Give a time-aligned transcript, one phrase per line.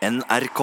[0.00, 0.60] NRK.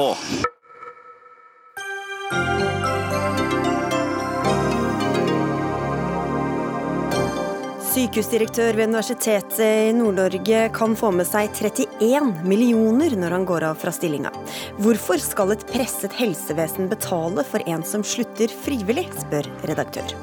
[7.87, 13.77] Sykehusdirektør ved Universitetet i Nord-Norge kan få med seg 31 millioner når han går av
[13.83, 14.33] fra stillinga.
[14.81, 20.17] Hvorfor skal et presset helsevesen betale for en som slutter frivillig, spør redaktør.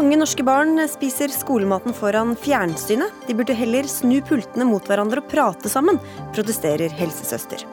[0.00, 3.12] Mange norske barn spiser skolematen foran fjernsynet.
[3.26, 5.98] De burde heller snu pultene mot hverandre og prate sammen,
[6.32, 7.66] protesterer helsesøster.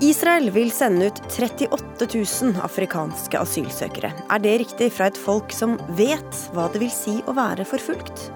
[0.00, 4.14] Israel vil sende ut 38 000 afrikanske asylsøkere.
[4.32, 8.30] Er det riktig fra et folk som vet hva det vil si å være forfulgt?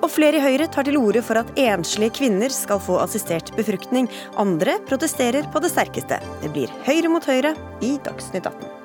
[0.00, 4.08] Og flere i Høyre tar til orde for at enslige kvinner skal få assistert befruktning.
[4.40, 6.22] Andre protesterer på det sterkeste.
[6.40, 7.52] Det blir Høyre mot Høyre
[7.84, 8.77] i Dagsnytt 18.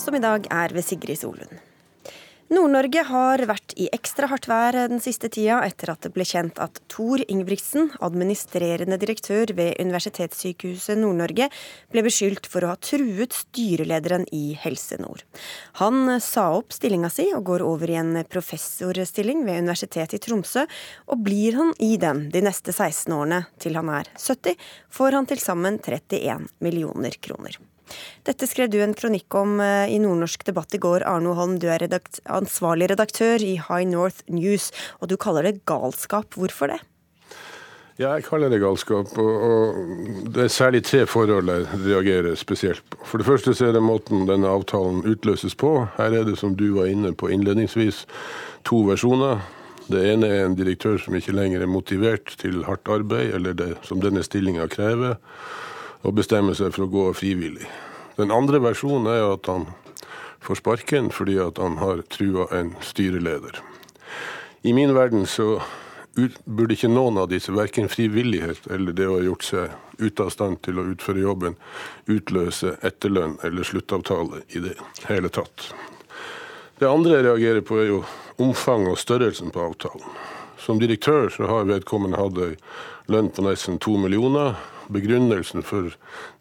[0.00, 1.58] Som i dag er ved Sigrid Solund.
[2.50, 6.56] Nord-Norge har vært i ekstra hardt vær den siste tida etter at det ble kjent
[6.58, 11.46] at Tor Ingebrigtsen, administrerende direktør ved Universitetssykehuset Nord-Norge,
[11.92, 15.22] ble beskyldt for å ha truet styrelederen i Helse Nord.
[15.84, 20.64] Han sa opp stillinga si og går over i en professorstilling ved Universitetet i Tromsø,
[21.12, 24.56] og blir han i den de neste 16 årene til han er 70,
[24.88, 27.60] får han til sammen 31 millioner kroner.
[28.28, 31.06] Dette skrev du en kronikk om eh, i Nordnorsk debatt i går.
[31.08, 35.60] Arno Holm, du er redakt ansvarlig redaktør i High North News, og du kaller det
[35.70, 36.36] galskap.
[36.38, 36.80] Hvorfor det?
[38.00, 39.10] Jeg kaller det galskap.
[39.20, 43.00] Og, og det er særlig tre forhold jeg reagerer spesielt på.
[43.04, 45.74] For det første så er det måten denne avtalen utløses på.
[45.98, 48.06] Her er det, som du var inne på innledningsvis,
[48.68, 49.42] to versjoner.
[49.90, 53.72] Det ene er en direktør som ikke lenger er motivert til hardt arbeid, eller det
[53.84, 55.18] som denne stillinga krever
[56.02, 57.68] og bestemmer seg for å gå frivillig.
[58.16, 59.68] Den andre versjonen er at han
[60.44, 63.60] får sparken fordi han har trua en styreleder.
[64.62, 65.60] I min verden så
[66.44, 70.32] burde ikke noen av disse, verken frivillighet eller det å ha gjort seg ute av
[70.34, 71.56] stand til å utføre jobben,
[72.10, 74.74] utløse etterlønn eller sluttavtale i det
[75.08, 75.70] hele tatt.
[76.80, 78.02] Det andre jeg reagerer på, er jo
[78.40, 80.12] omfanget og størrelsen på avtalen.
[80.60, 82.54] Som direktør så har vedkommende hatt ei
[83.12, 84.56] lønn på nesten to millioner,
[84.90, 85.92] Begrunnelsen for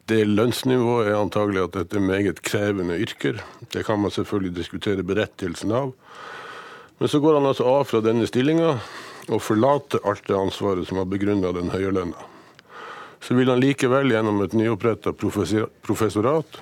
[0.10, 3.44] det lønnsnivået er antagelig at dette er meget krevende yrker.
[3.74, 5.94] Det kan man selvfølgelig diskutere berettigelsen av.
[7.00, 8.74] Men så går han altså av fra denne stillinga
[9.30, 12.26] og forlater alt det ansvaret som har begrunna den høye lønna.
[13.22, 16.60] Så vil han likevel gjennom et nyoppretta professorat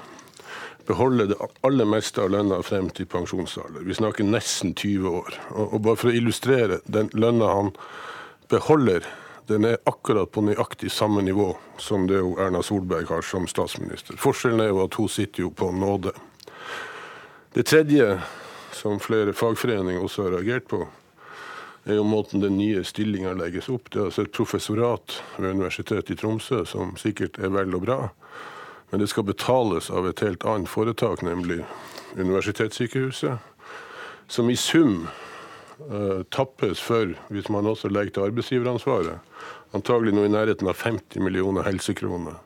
[0.88, 1.38] beholde det
[1.68, 3.84] aller meste av lønna frem til pensjonsalder.
[3.84, 5.40] Vi snakker nesten 20 år.
[5.52, 7.72] Og bare for å illustrere den lønna han
[8.52, 9.08] beholder
[9.48, 14.18] den er akkurat på nøyaktig samme nivå som det jo Erna Solberg har som statsminister.
[14.20, 16.12] Forskjellen er jo at hun sitter jo på nåde.
[17.56, 18.20] Det tredje,
[18.76, 20.82] som flere fagforeninger også har reagert på,
[21.88, 23.88] er jo måten den nye stillinga legges opp.
[23.92, 28.00] Det er altså et professorat ved Universitetet i Tromsø, som sikkert er vel og bra,
[28.92, 31.62] men det skal betales av et helt annet foretak, nemlig
[32.20, 33.40] Universitetssykehuset,
[34.28, 35.08] som i sum
[36.34, 39.20] tappes for, hvis man også legger til arbeidsgiveransvaret,
[39.78, 42.40] antagelig noe i nærheten av 50 millioner helsekroner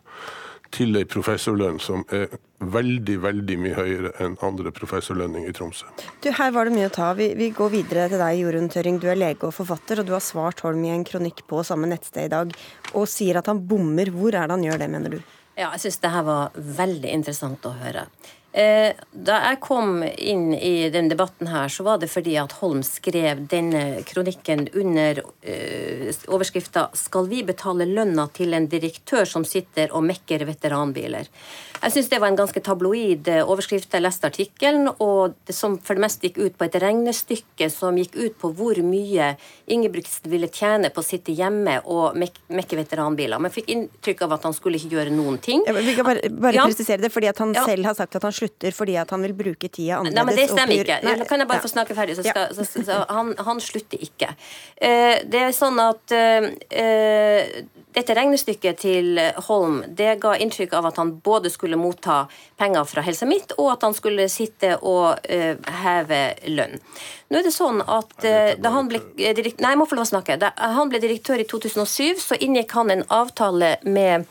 [0.72, 2.31] til ei professorlønn som er
[2.62, 5.90] veldig veldig mye høyere enn andre professorlønninger i Tromsø.
[6.24, 7.12] Du, Her var det mye å ta.
[7.18, 9.00] Vi, vi går videre til deg, Jorunn Tøring.
[9.02, 11.90] Du er lege og forfatter, og du har svart Holm i en kronikk på samme
[11.92, 12.53] nettsted i dag,
[12.94, 14.13] og sier at han bommer.
[14.16, 15.19] Hvor er det han gjør det, mener du?
[15.58, 18.08] Ja, jeg syns det her var veldig interessant å høre.
[18.51, 22.81] Eh, da jeg kom inn i den debatten her, så var det fordi at Holm
[22.84, 29.95] skrev denne kronikken under uh, overskrifta 'Skal vi betale lønna til en direktør som sitter
[29.95, 31.31] og mekker veteranbiler'?
[31.81, 33.89] Jeg syns det var en ganske tabloid eh, overskrift.
[33.94, 37.97] Jeg leste artikkelen, og det som for det meste gikk ut på et regnestykke som
[37.97, 39.31] gikk ut på hvor mye
[39.72, 43.39] Ingebrigtsen ville tjene på å sitte hjemme og mek mekke veteranbiler.
[43.39, 45.63] Men jeg fikk inntrykk av at han skulle ikke gjøre noen ting.
[45.66, 46.68] Vi kan bare, bare ja.
[46.68, 47.66] presisere det, fordi at han ja.
[47.66, 50.18] selv har sagt at han slutter fordi at han vil bruke tida annerledes.
[50.18, 50.97] Nei, men Det stemmer ikke.
[51.06, 52.18] Nei, kan jeg bare få snakke ferdig?
[52.19, 54.33] Så skal, så, så, så, han, han, slutter ikke.
[54.81, 56.50] Uh, det er sånn at uh,
[57.92, 62.24] dette regnestykket til Holm det ga inntrykk av at han både skulle motta
[62.60, 66.80] penger fra Helse Midt, og at han skulle sitte og heve lønn.
[67.31, 69.75] Nå er det sånn at uh, da han ble direkt, Nei.
[70.42, 74.25] Da han ble direktør i 2007, så inngikk han en avtale med,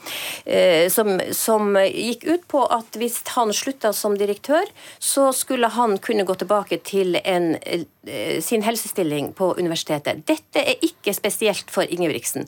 [0.44, 4.68] eh, som, som, gikk ut på at hvis han slutta som direktør,
[4.98, 7.54] så skulle han kunne gå tilbake til en
[8.40, 10.22] sin helsestilling på universitetet.
[10.26, 12.46] Dette er ikke spesielt for Ingebrigtsen.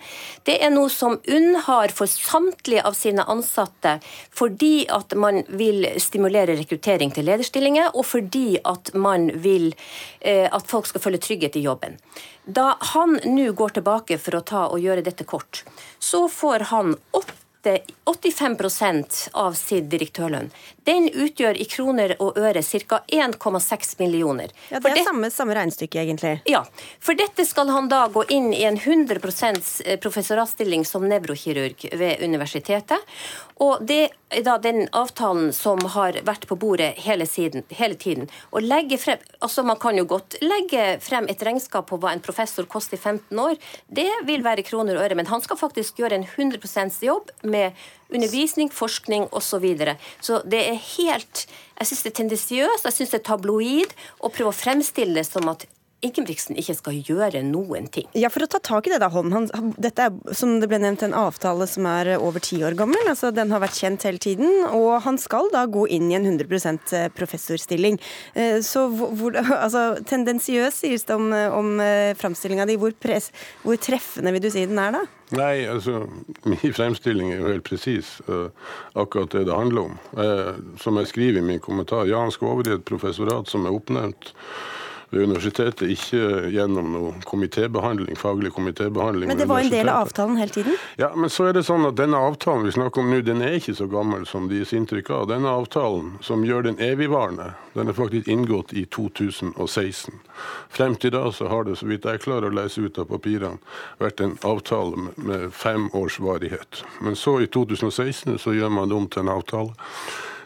[0.49, 3.99] Det er noe som UNN har for samtlige av sine ansatte
[4.33, 9.75] fordi at man vil stimulere rekruttering til lederstillinger, og fordi at man vil
[10.21, 11.99] eh, at folk skal føle trygghet i jobben.
[12.45, 15.65] Da han nå går tilbake for å ta og gjøre dette kort,
[15.99, 17.31] så får han opp
[17.63, 20.49] 85% av sin direktørlønn.
[20.85, 23.03] Den utgjør i kroner og øre ca.
[23.07, 24.51] 1,6 millioner.
[24.69, 26.41] Ja, Det er det, samme, samme regnestykke, egentlig.
[26.51, 26.65] Ja.
[27.01, 29.21] For dette skal han da gå inn i en 100
[29.85, 32.99] eh, professoratstilling som nevrokirurg ved universitetet.
[33.63, 38.27] Og det er da den avtalen som har vært på bordet hele, siden, hele tiden.
[38.51, 42.25] Og legge frem, altså Man kan jo godt legge frem et regnskap på hva en
[42.25, 43.55] professor koster i 15 år.
[43.87, 47.79] Det vil være kroner og øre, men han skal faktisk gjøre en 100% jobb med
[48.15, 49.53] undervisning, forskning osv.
[49.53, 49.97] Så, videre.
[50.21, 51.47] så det er helt
[51.79, 55.27] Jeg syns det er tendensiøst, jeg syns det er tabloid å prøve å fremstille det
[55.27, 55.67] som at
[56.03, 58.09] Ingebrigtsen ikke skal gjøre noen ting.
[58.19, 59.31] Ja, For å ta tak i det, da, Holm.
[59.31, 59.47] Han,
[59.79, 63.07] dette er som det ble nevnt, en avtale som er over ti år gammel.
[63.07, 64.51] altså Den har vært kjent hele tiden.
[64.75, 66.49] Og han skal da gå inn i en 100
[66.99, 68.01] eh, professorstilling.
[68.35, 72.81] Eh, så hvor, altså, tendensiøs sies det om, om eh, framstillinga di.
[72.83, 75.07] Hvor, hvor, treffende vil du si den er, da?
[75.39, 76.03] Nei, altså,
[76.43, 78.17] min fremstilling er jo helt presis.
[78.27, 78.51] Uh,
[78.99, 79.99] akkurat det det handler om.
[80.19, 83.71] Uh, som jeg skriver i min kommentar, ja, han skal over i et professorat som
[83.71, 84.35] er oppnevnt
[85.13, 89.29] ved universitetet, ikke gjennom noe komitébehandling, faglig komitébehandling.
[89.29, 90.79] Men det var en del av avtalen hele tiden?
[90.97, 93.59] Ja, men så er det sånn at denne avtalen vi snakker om nå, den er
[93.59, 95.27] ikke så gammel som det gis inntrykk av.
[95.29, 100.17] Denne avtalen, som gjør den evigvarende, den er faktisk inngått i 2016.
[100.73, 103.61] Frem til da så har det, så vidt jeg klarer å lese ut av papirene,
[104.01, 106.87] vært en avtale med fem års varighet.
[107.05, 109.77] Men så, i 2016, så gjør man det om til en avtale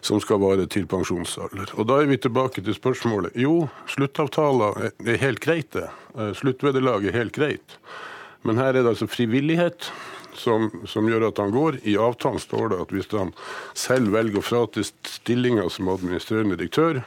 [0.06, 1.75] som skal vare til pensjonsalder.
[1.76, 3.35] Og Da er vi tilbake til spørsmålet.
[3.35, 5.88] Jo, sluttavtaler er helt greit, det.
[6.17, 7.79] Eh, sluttvederlag er helt greit.
[8.47, 9.91] Men her er det altså frivillighet
[10.37, 11.81] som, som, gjør at han går.
[11.85, 13.32] I avtalen står det at hvis han
[13.75, 17.02] selv velger å frate stillinga som administrerende direktør,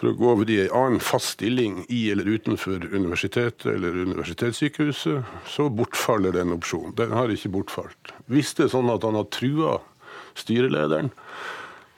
[0.00, 5.32] for å gå over i en annen fast stilling i eller utenfor universitetet eller universitetssykehuset,
[5.44, 6.94] så bortfaller den opsjonen.
[6.96, 8.14] Den har ikke bortfalt.
[8.32, 9.76] Hvis det er sånn at han har trua
[10.40, 11.12] styrelederen,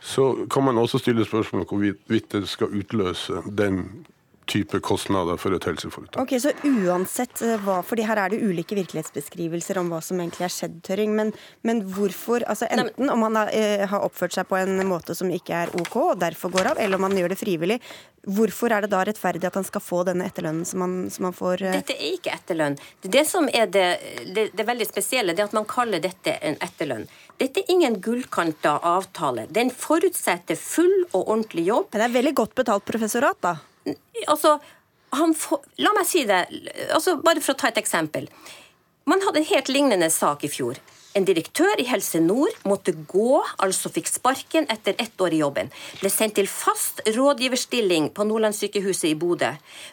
[0.03, 4.07] så kan man også stille spørsmål om hvorvidt det skal utløse den
[4.47, 6.21] type kostnader for et helseforetak.
[6.23, 10.47] Ok, Så uansett eh, hva, fordi her er det ulike virkelighetsbeskrivelser om hva som egentlig
[10.49, 11.15] er skjedd, Tørring.
[11.17, 11.33] Men,
[11.67, 15.31] men hvorfor altså Enten om han har, eh, har, oppført seg på en måte som
[15.31, 17.79] ikke er OK, og derfor går av, eller om han gjør det frivillig.
[18.23, 21.35] Hvorfor er det da rettferdig at han skal få denne etterlønnen som han, som han
[21.37, 21.65] får?
[21.67, 21.79] Eh?
[21.81, 22.79] Dette er ikke etterlønn.
[23.03, 23.89] Det som er det,
[24.35, 27.09] det, det veldig spesielle, det er at man kaller dette en etterlønn.
[27.43, 29.49] Dette er ingen gullkanta avtale.
[29.51, 31.91] Den forutsetter full og ordentlig jobb.
[31.91, 33.57] Men det er veldig godt betalt professorat, da?
[34.29, 34.57] Altså,
[35.13, 36.45] får, la meg si det,
[36.93, 38.29] altså, bare for å ta et eksempel.
[39.09, 40.79] Man hadde en helt lignende sak i fjor.
[41.13, 45.69] En direktør i Helse Nord måtte gå, altså fikk sparken etter ett år i jobben.
[46.01, 49.51] Ble sendt til fast rådgiverstilling på Nordlandssykehuset i Bodø.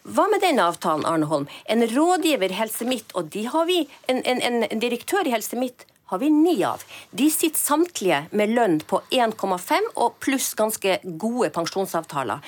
[0.07, 1.50] Hva med den avtalen, Arne Holm?
[1.68, 5.59] En rådgiver i Helse Midt, og de har vi, en, en, en direktør i Helse
[5.59, 6.84] Midt har vi ni av.
[7.12, 12.42] De sitter samtlige med lønn på 1,5 og pluss ganske gode pensjonsavtaler.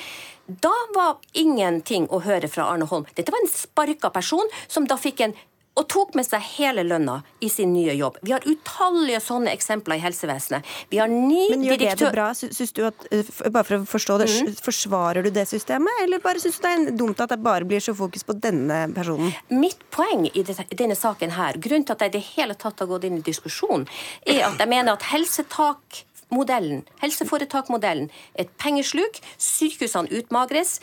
[0.62, 3.06] Da var ingenting å høre fra Arne Holm.
[3.16, 5.38] Dette var en sparka person som da fikk en
[5.80, 8.18] og tok med seg hele lønna i sin nye jobb.
[8.26, 10.68] Vi har utallige sånne eksempler i helsevesenet.
[10.92, 11.98] Vi har ni Men gjør direktør...
[11.98, 12.28] det det bra?
[12.36, 14.52] Syns du at, eh, bare for å forstå det, mm.
[14.66, 17.84] Forsvarer du det systemet, eller bare syns du det er dumt at det bare blir
[17.84, 19.32] så fokus på denne personen?
[19.50, 22.92] Mitt poeng i denne saken her, grunnen til at jeg i det hele tatt har
[22.92, 23.88] gått inn i diskusjon,
[24.28, 29.20] er at jeg mener at helsetak helseforetakmodellen, er et pengesluk.
[29.38, 30.80] Sykehusene utmagres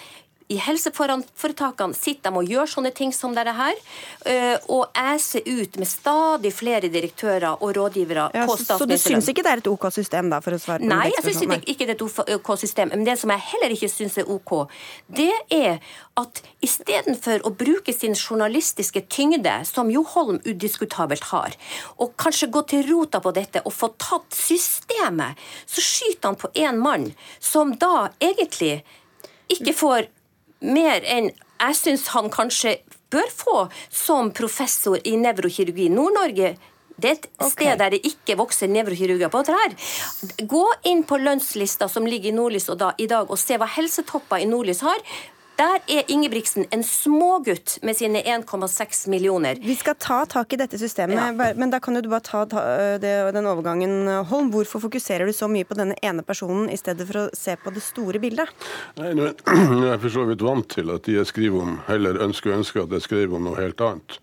[0.49, 3.77] i helseforetakene sitter de og gjør sånne ting som dette her,
[4.31, 8.81] eh, og æser ut med stadig flere direktører og rådgivere ja, på statsministeren.
[8.81, 11.11] Så du syns ikke det er et OK system, da, for å svare på Nei,
[11.13, 12.95] jeg syns ikke det er et OK system.
[12.95, 14.55] Men det som jeg heller ikke syns er OK,
[15.21, 15.85] det er
[16.19, 21.55] at istedenfor å bruke sin journalistiske tyngde, som jo Holm udiskutabelt har,
[22.01, 25.37] og kanskje gå til rota på dette og få tatt systemet,
[25.69, 28.79] så skyter han på én mann som da egentlig
[29.53, 30.09] ikke får
[30.61, 32.79] mer enn jeg syns han kanskje
[33.11, 33.61] bør få
[33.91, 35.89] som professor i nevrokirurgi.
[35.91, 36.57] Nord-Norge
[36.99, 37.51] det er et okay.
[37.53, 39.75] sted der det ikke vokser nevrokirurger på trær.
[40.51, 42.67] Gå inn på lønnslista som ligger i Nordlys
[42.99, 44.99] i dag, og se hva helsetopper i Nordlys har.
[45.59, 49.59] Der er Ingebrigtsen en smågutt med sine 1,6 millioner.
[49.59, 51.49] Vi skal ta tak i dette systemet, ja.
[51.59, 52.63] men da kan du bare ta, ta
[53.03, 54.53] det, den overgangen, Holm.
[54.55, 57.73] Hvorfor fokuserer du så mye på denne ene personen i stedet for å se på
[57.75, 58.53] det store bildet?
[59.01, 62.23] Nei, Nå er jeg for så vidt vant til at de jeg skriver om, heller
[62.29, 64.21] ønsker og ønsker at jeg skriver om noe helt annet.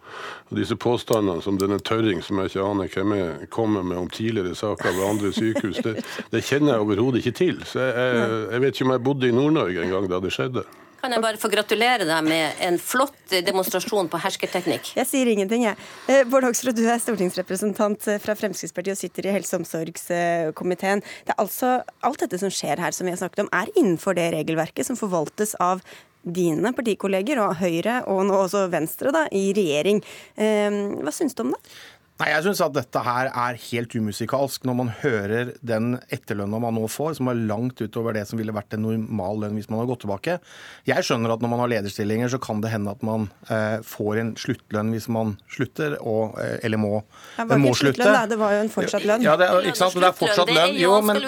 [0.47, 4.07] Og Disse påstandene som denne Tørring, som jeg ikke aner hvem er, kommer med om
[4.07, 5.97] tidligere saker ved andre sykehus, det,
[6.31, 7.61] det kjenner jeg overhodet ikke til.
[7.67, 10.31] Så jeg, jeg, jeg vet ikke om jeg bodde i Nord-Norge en gang da det
[10.31, 10.67] skjedde.
[11.05, 14.87] Kan jeg bare få gratulere deg med en flott demonstrasjon på hersketeknikk?
[14.97, 15.77] Jeg sier ingenting, jeg.
[16.09, 21.05] Eh, Bård Hoksrud, du er stortingsrepresentant eh, fra Fremskrittspartiet og sitter i helse- og omsorgskomiteen.
[21.27, 21.75] Det er altså
[22.09, 24.97] Alt dette som skjer her, som vi har snakket om, er innenfor det regelverket som
[24.97, 25.85] forvaltes av
[26.25, 30.01] dine partikolleger og Høyre, og nå også Venstre, da, i regjering.
[30.41, 31.61] Eh, hva syns du om det?
[32.15, 36.77] Nei, Jeg syns at dette her er helt umusikalsk når man hører den etterlønna man
[36.77, 39.81] nå får, som er langt utover det som ville vært en normal lønn hvis man
[39.81, 40.37] har gått tilbake.
[40.87, 44.21] Jeg skjønner at når man har lederstillinger, så kan det hende at man eh, får
[44.21, 46.93] en sluttlønn hvis man slutter, og, eh, eller må,
[47.35, 48.07] det var må slutte.
[48.07, 48.23] da.
[48.31, 49.27] Det var jo en fortsatt lønn.
[49.27, 49.97] Ja, det, er- ikke sant?
[49.99, 50.79] Men det er fortsatt lønn.
[50.79, 51.21] jo, men,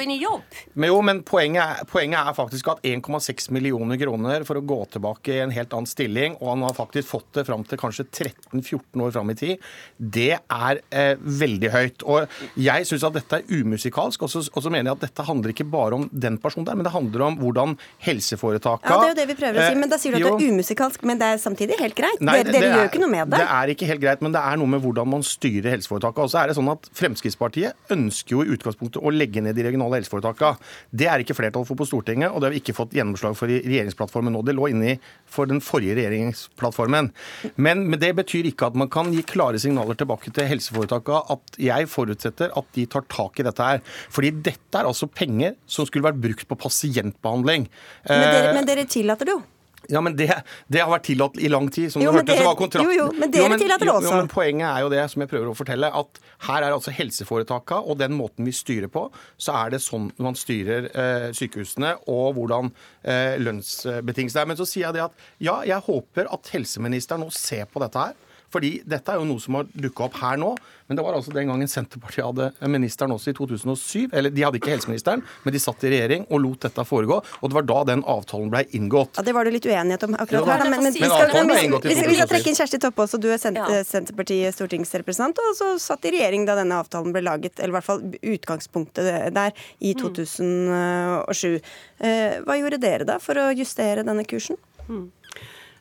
[0.71, 4.79] men, jo, men poenget, er, poenget er faktisk at 1,6 millioner kroner for å gå
[4.95, 8.07] tilbake i en helt annen stilling, og han har faktisk fått det fram til kanskje
[8.07, 12.03] 13-14 år fram i tid, det er eh, veldig høyt.
[12.07, 15.67] Og jeg syns at dette er umusikalsk, og så mener jeg at dette handler ikke
[15.71, 19.19] bare om den personen der, men det handler om hvordan helseforetaka Ja, Det er jo
[19.21, 20.37] det vi prøver å si, men da sier du at jo.
[20.37, 22.21] det er umusikalsk, men det er samtidig helt greit.
[22.21, 23.39] Nei, dere det dere er- gjør ikke noe med det.
[23.41, 26.23] Det er ikke helt greit, men det er noe med hvordan man styrer helseforetakene.
[26.27, 29.63] Og så er det sånn at Fremskrittspartiet ønsker jo i utgangspunktet å legge ned de
[29.67, 30.57] regionale helseforetakene.
[30.91, 33.47] Det er ikke flertall for på Stortinget, og det har vi ikke fått gjennomslag for
[33.51, 34.43] i regjeringsplattformen nå.
[34.45, 37.11] Det lå inni for den forrige regjeringsplattformen.
[37.57, 41.59] Men, men det betyr ikke at man kan gi klare signaler tilbake til helseforetakene at
[41.61, 43.81] jeg forutsetter at de tar tak i dette her.
[44.13, 47.67] Fordi dette er altså penger som skulle vært brukt på pasientbehandling.
[48.07, 49.43] Men dere, Eh, men dere tillater det jo.
[49.89, 50.25] ja, men det,
[50.67, 51.91] det har vært tillatt i lang tid.
[51.93, 52.89] Som Jo, du hørte, dere- så var kontrakten...
[52.91, 54.09] jo, jo, men dere tillater det også.
[54.11, 56.19] Jo, men poenget er jo det som jeg prøver å fortelle, at
[56.49, 59.05] her er altså helseforetaka og den måten vi styrer på,
[59.39, 62.71] så er det sånn man styrer eh, sykehusene og hvordan
[63.07, 64.51] eh, lønnsbetingelsene er.
[64.51, 68.07] Men så sier jeg det at ja, jeg håper at helseministeren nå ser på dette
[68.09, 68.15] her.
[68.53, 70.53] Fordi dette er jo noe som har dukka opp her nå.
[70.87, 74.05] Men det var altså den gangen Senterpartiet hadde ministeren også i 2007.
[74.15, 77.17] Eller de hadde ikke helseministeren, men de satt i regjering og lot dette foregå.
[77.41, 79.19] Og det var da den avtalen blei inngått.
[79.19, 80.63] Ja, Det var det litt uenighet om akkurat her.
[80.63, 80.69] Da.
[80.69, 82.51] Men, men, Men vi skal, avtalen ble vi, inngått i vi, skal, vi skal trekke
[82.53, 83.19] inn Kjersti Toppe også.
[83.19, 83.83] Du er sent, Ja.
[83.83, 87.59] Senterpartiet stortingsrepresentant, og så satt i regjering da denne avtalen ble laget.
[87.59, 89.51] Eller i hvert fall utgangspunktet der
[89.83, 91.59] i 2007.
[91.99, 94.55] Eh, Hva gjorde dere da for å justere denne kursen?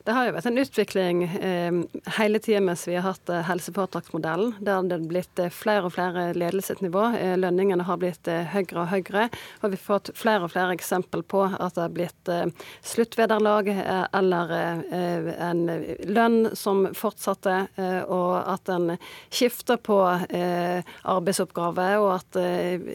[0.07, 1.77] Det har jo vært en utvikling eh,
[2.15, 4.53] hele tida mens vi har hatt eh, helseforetaksmodellen.
[4.63, 7.01] Der det har blitt eh, flere og flere ledelsesnivå.
[7.17, 9.25] Eh, lønningene har blitt eh, høyere og høyere.
[9.59, 12.45] Og vi har fått flere og flere eksempel på at det har blitt eh,
[12.87, 13.67] sluttvederlag
[14.15, 14.53] eller
[15.43, 15.61] en
[16.07, 17.55] lønn som fortsatte,
[18.07, 18.93] og at en
[19.33, 19.97] skifter på
[21.03, 22.39] arbeidsoppgaver, og at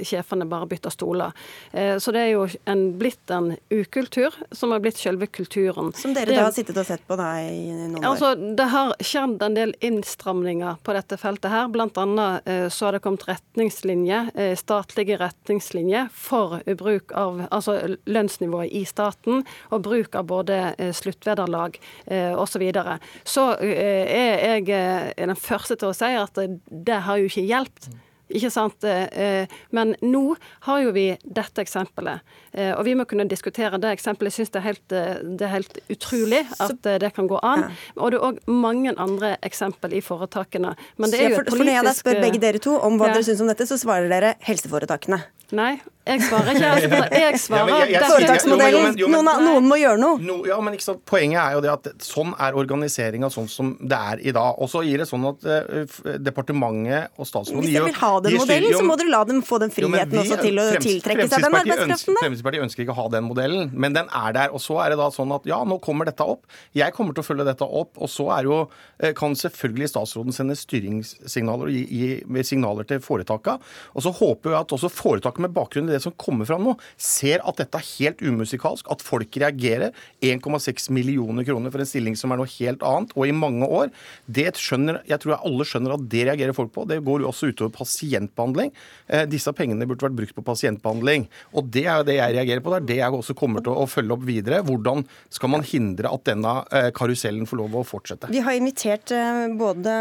[0.08, 1.36] sjefene bare bytter stoler.
[1.76, 5.92] Eh, så det er jo en, blitt en ukultur som har blitt selve kulturen.
[5.98, 8.06] Som dere Det- da har sittet og sett på da i noen år?
[8.12, 11.50] Altså, Det har skjedd en del innstramninger på dette feltet.
[11.50, 11.68] her.
[11.68, 17.96] Blant annet eh, så har det kommet retningslinjer, eh, statlige retningslinjer for bruk av altså
[18.06, 21.78] lønnsnivået i staten, og bruk av både eh, sluttvederlag
[22.12, 22.52] osv.
[22.52, 22.98] Så, videre.
[23.24, 26.36] så er jeg den første til å si at
[26.68, 27.88] det har jo ikke hjulpet.
[28.32, 28.84] Ikke sant?
[28.84, 30.36] Eh, Men nå
[30.66, 32.20] har jo vi dette eksempelet,
[32.52, 34.32] eh, og vi må kunne diskutere det eksempelet.
[34.32, 37.68] Jeg syns det, helt, eh, det er helt utrolig at eh, det kan gå an.
[37.96, 40.74] Og det er òg mange andre eksempel i foretakene.
[40.96, 42.98] Men det er jo et politisk for når jeg spør begge eh, dere to om
[43.00, 43.18] hva ja.
[43.18, 45.22] dere syns om dette, så svarer dere helseforetakene.
[45.52, 45.74] Nei,
[46.08, 46.68] jeg svarer ikke.
[46.72, 48.94] Altså, jeg svarer jeg- dette- Foretaksmodellen.
[48.96, 50.16] Jo, jo, Noen, noen må gjøre noe.
[50.24, 51.02] No, ja, men ikke sant?
[51.04, 54.56] Poenget er jo det at sånn er organiseringa sånn som det er i dag.
[54.64, 58.10] Og så gir det sånn at uh, departementet og statsråden Hvis de dere vil ha
[58.24, 60.62] den modellen, jo, så må dere la dem få den jo, friheten vi- også til
[60.62, 62.16] å tiltrekke seg den arbeidskraften.
[62.16, 62.22] der.
[62.24, 64.56] Fremskrittspartiet ønsker ikke å ha den modellen, men den er der.
[64.56, 66.48] Og så er det da sånn at ja, nå kommer dette opp.
[66.74, 67.92] Jeg kommer til å følge dette opp.
[68.00, 68.58] Og så er jo,
[69.04, 71.84] eh, kan selvfølgelig statsråden sende styringssignaler og gi,
[72.24, 73.58] gi signaler til foretaka.
[73.94, 76.76] Og så håper jeg at også foretaket med bakgrunn i det som kommer fram nå,
[77.00, 79.92] ser at dette er helt umusikalsk, at folk reagerer.
[80.22, 83.92] 1,6 millioner kroner for en stilling som er noe helt annet, og i mange år.
[84.26, 86.86] Det skjønner, jeg tror alle skjønner at det reagerer folk på.
[86.88, 88.72] Det går jo også utover pasientbehandling.
[89.08, 91.28] Eh, disse pengene burde vært brukt på pasientbehandling.
[91.56, 92.74] Og det er jo det jeg reagerer på.
[92.74, 94.62] Det er det jeg også kommer til å følge opp videre.
[94.66, 98.30] Hvordan skal man hindre at denne eh, karusellen får lov å fortsette?
[98.32, 99.96] Vi har invitert eh, både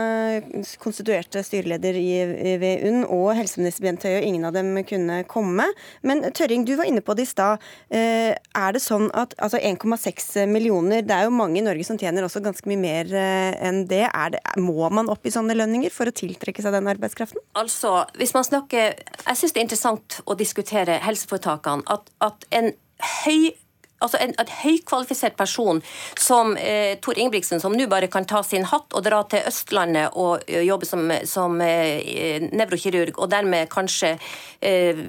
[0.82, 2.10] konstituerte styreleder i
[2.62, 5.68] ved UNN og helseminister Bent Høie, og ingen av dem kunne komme.
[6.08, 7.64] Men Tørring, du var inne på det i stad.
[7.90, 12.00] Eh, Er det sånn at altså 1,6 millioner, det er jo mange i Norge som
[12.00, 14.04] tjener også ganske mye mer eh, enn det.
[14.32, 14.42] Det.
[14.62, 17.42] Må man opp i sånne lønninger for å tiltrekke seg den arbeidskraften?
[17.58, 21.86] Altså, hvis man snakker Jeg syns det er interessant å diskutere helseforetakene.
[21.92, 22.74] At, at en
[23.24, 23.52] høy
[24.02, 25.82] altså en, en høykvalifisert person
[26.20, 30.18] som eh, Tor Ingebrigtsen, som nå bare kan ta sin hatt og dra til Østlandet
[30.20, 34.16] og uh, jobbe som, som eh, nevrokirurg, og dermed kanskje
[34.60, 35.04] eh,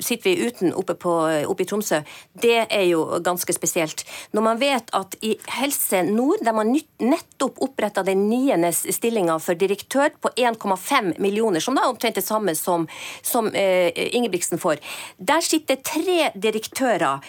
[0.00, 1.14] sitter vi uten oppe, på,
[1.46, 2.02] oppe, i Tromsø,
[2.42, 4.04] det er jo ganske spesielt.
[4.36, 9.58] Når man vet at i Helse Nord, der man nettopp oppretta den niende stillinga for
[9.58, 12.86] direktør på 1,5 millioner, som da er omtrent det samme som,
[13.24, 14.82] som Ingebrigtsen får,
[15.16, 17.22] der sitter tre direktører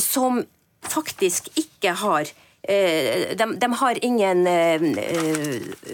[0.00, 0.44] som
[0.86, 2.30] faktisk ikke har
[2.62, 4.80] de, eh, de, har ingen, eh,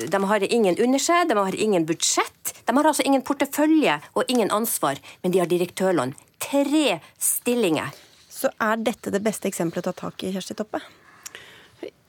[0.09, 2.55] de har ingen under seg, de har ingen budsjett.
[2.65, 6.15] De har altså ingen portefølje og ingen ansvar, men de har direktørlån.
[6.39, 7.95] Tre stillinger.
[8.31, 10.83] Så er dette det beste eksempelet å ta tak i, Kjersti Toppe?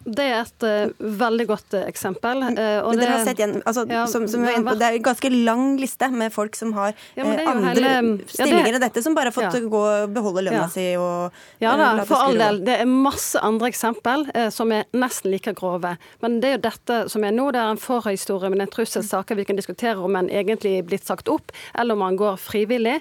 [0.08, 2.44] Det er et uh, veldig godt uh, eksempel.
[2.56, 5.66] Uh, har sett igjen, altså, ja, som, som men, på, Det er en ganske lang
[5.82, 7.92] liste med folk som har ja, andre hele,
[8.32, 11.76] stillinger enn ja, dette, som bare har fått gå og beholde lønna si og Ja
[11.80, 12.62] da, for all del.
[12.68, 15.96] Det er masse andre eksempel som er nesten like grove.
[16.24, 17.50] Men det er jo dette som er nå.
[17.56, 21.08] Det er en forhistorie med en trusselsak vi kan diskutere om en egentlig er blitt
[21.08, 23.00] sagt opp, eller om han går frivillig.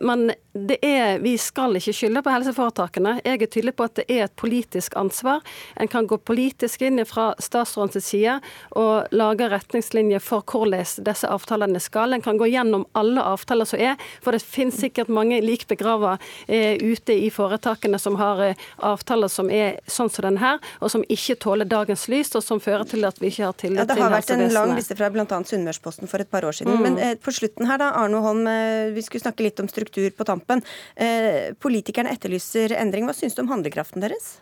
[0.00, 0.36] men det
[0.82, 3.18] er, vi skal ikke skylde på helseforetakene.
[3.24, 5.42] Jeg er tydelig på at det er et politisk ansvar.
[5.80, 8.38] En kan gå politisk inn fra statsrådens side
[8.78, 12.12] og lage retningslinjer for hvordan disse avtalene skal.
[12.12, 16.16] En kan gå gjennom alle avtaler som er, for det finnes sikkert mange lik begrava
[16.46, 20.92] eh, ute i foretakene som har eh, avtaler som er sånn som denne her, og
[20.92, 23.88] som ikke tåler dagens lys, og som fører til at vi ikke har tillit til
[23.88, 23.96] helsevesenet.
[23.98, 25.40] Det har vært en lang liste fra bl.a.
[25.48, 26.78] Sunnmørsposten for et par år siden.
[26.78, 26.84] Mm.
[26.86, 30.08] Men eh, på slutten her, da, Arno Holm, eh, vi skulle snakke litt om struktur
[30.14, 30.47] på tampen.
[30.48, 33.06] Eh, politikerne etterlyser endring.
[33.08, 34.38] Hva syns du om handlekraften deres?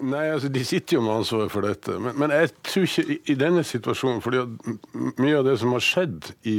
[0.00, 1.96] Nei, altså De sitter jo med ansvaret for dette.
[1.98, 4.44] Men, men, jeg tror ikke i, i denne situasjonen fordi
[5.20, 6.56] Mye av det som har skjedd i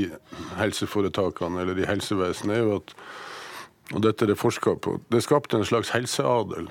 [0.60, 2.96] helseforetakene eller i helsevesenet, er jo at
[3.92, 4.94] og dette er det forska på.
[5.12, 6.70] Det skapte en slags helseadel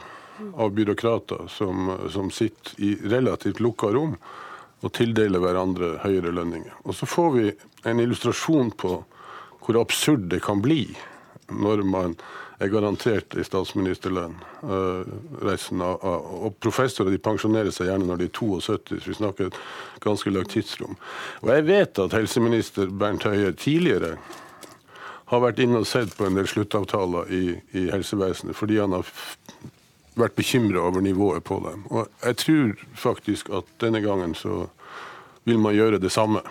[0.56, 4.14] av byråkrater som, som sitter i relativt lukka rom
[4.80, 6.72] og tildeler hverandre høyere lønninger.
[6.88, 7.46] Og så får vi
[7.90, 8.94] en illustrasjon på
[9.60, 10.86] hvor absurd det kan bli
[11.50, 12.16] når man
[12.60, 14.34] er garantert i statsministerlønn
[14.68, 15.06] uh,
[15.46, 19.48] resten av, Og professorer de pensjonerer seg gjerne når de er 72, så vi snakker
[19.48, 19.58] et
[20.04, 20.98] ganske langt tidsrom.
[21.40, 24.18] Og jeg vet at helseminister Bernt Høie tidligere
[25.30, 27.44] har vært inne og sett på en del sluttavtaler i,
[27.78, 29.08] i helsevesenet fordi han har
[30.18, 31.84] vært bekymra over nivået på dem.
[31.88, 34.66] Og jeg tror faktisk at denne gangen så
[35.48, 36.42] vil man gjøre det samme.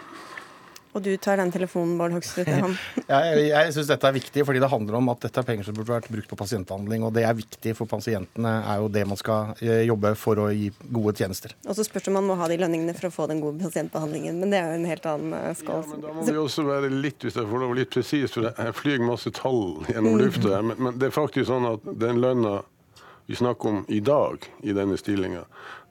[0.97, 2.71] Og du tar den telefonen, Bård Hoksrud, til ham?
[3.11, 5.75] jeg jeg syns dette er viktig, fordi det handler om at dette er penger som
[5.77, 7.05] burde vært brukt på pasientbehandling.
[7.05, 10.47] Og det er viktig for pasientene, er jo det man skal eh, jobbe for å
[10.49, 11.53] gi gode tjenester.
[11.67, 13.61] Og så spørs det om man må ha de lønningene for å få den gode
[13.67, 14.41] pasientbehandlingen.
[14.41, 15.85] Men det er jo en helt annen eh, skål.
[15.85, 18.49] Ja, men da må vi også være litt, hvis jeg får lov, litt presis, for
[18.49, 20.25] jeg flyr masse tall gjennom mm.
[20.25, 20.67] lufta her.
[20.71, 22.59] Men, men det er faktisk sånn at den lønna
[23.29, 25.43] vi snakker om i dag i denne stillinga,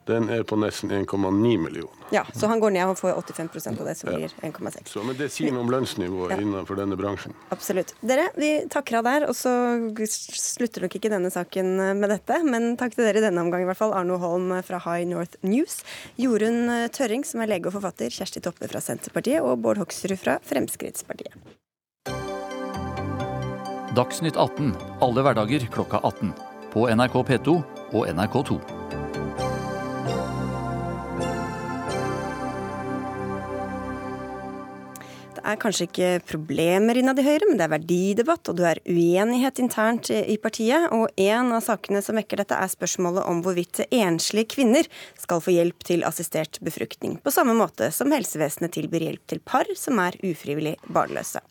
[0.09, 1.95] den er på nesten 1,9 millioner.
[2.11, 4.95] Ja, Så han går ned og får 85% av det, som blir 1,6.
[5.05, 6.39] Men det sier noe om lønnsnivået ja.
[6.41, 7.35] innenfor denne bransjen.
[7.53, 7.93] Absolutt.
[8.01, 9.53] Dere, vi takker av der, og så
[10.09, 12.41] slutter nok ikke denne saken med dette.
[12.47, 13.93] Men takk til dere i denne omgang, i hvert fall.
[13.95, 15.81] Arno Holm fra High North News.
[16.19, 18.13] Jorunn Tørring, som er lege og forfatter.
[18.13, 19.45] Kjersti Toppe fra Senterpartiet.
[19.45, 21.37] Og Bård Hoksrud fra Fremskrittspartiet.
[23.97, 26.33] Dagsnytt 18 alle hverdager klokka 18.
[26.73, 27.55] På NRK P2
[27.97, 28.59] og NRK2.
[35.49, 39.61] Er kanskje ikke problemer innad i Høyre, men det er verdidebatt, og du er uenighet
[39.61, 40.87] internt i partiet.
[40.95, 44.87] Og en av sakene som vekker dette, er spørsmålet om hvorvidt enslige kvinner
[45.19, 49.69] skal få hjelp til assistert befruktning, på samme måte som helsevesenet tilbyr hjelp til par
[49.79, 51.41] som er ufrivillig barnløse.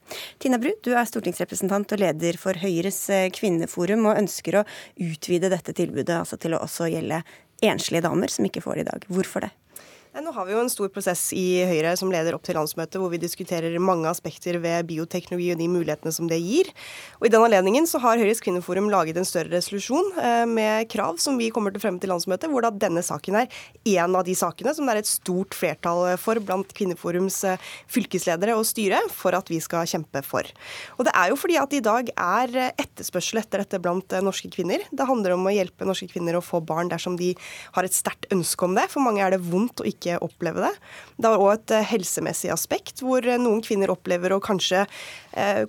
[0.43, 3.05] Tina Bru, du er stortingsrepresentant og leder for Høyres
[3.37, 7.23] kvinneforum, og ønsker å utvide dette tilbudet altså til å også gjelde
[7.65, 9.09] enslige damer som ikke får det i dag.
[9.11, 9.55] Hvorfor det?
[10.19, 13.11] Nå har vi jo en stor prosess i Høyre som leder opp til landsmøtet, hvor
[13.13, 16.71] vi diskuterer mange aspekter ved bioteknologi og de mulighetene som det gir.
[17.21, 21.21] Og I den anledningen så har Høyres kvinneforum laget en større resolusjon eh, med krav
[21.23, 23.61] som vi kommer til å fremme til landsmøtet, hvor da denne saken er
[23.93, 28.59] en av de sakene som det er et stort flertall for blant Kvinneforums eh, fylkesledere
[28.59, 30.51] og styre for at vi skal kjempe for.
[30.99, 34.51] Og Det er jo fordi at i dag er etterspørsel etter dette blant eh, norske
[34.51, 34.83] kvinner.
[34.91, 37.37] Det handler om å hjelpe norske kvinner å få barn dersom de
[37.79, 38.89] har et sterkt ønske om det.
[38.91, 40.73] For mange er det vondt å ikke oppleve det.
[41.19, 44.87] Det har òg et eh, helsemessig aspekt, hvor eh, noen kvinner opplever å kanskje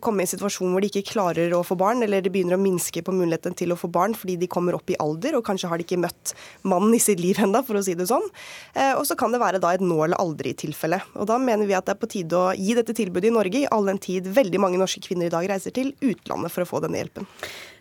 [0.03, 2.61] komme i en situasjon hvor de ikke klarer å få barn, eller det begynner å
[2.61, 5.69] minske på muligheten til å få barn fordi de kommer opp i alder, og kanskje
[5.71, 6.33] har de ikke møtt
[6.67, 8.25] mannen i sitt liv enda, for å si det sånn.
[8.73, 11.01] Eh, og så kan det være da et nå eller aldri-tilfelle.
[11.15, 13.63] Og Da mener vi at det er på tide å gi dette tilbudet i Norge,
[13.63, 16.69] i all den tid veldig mange norske kvinner i dag reiser til utlandet for å
[16.69, 17.27] få denne hjelpen.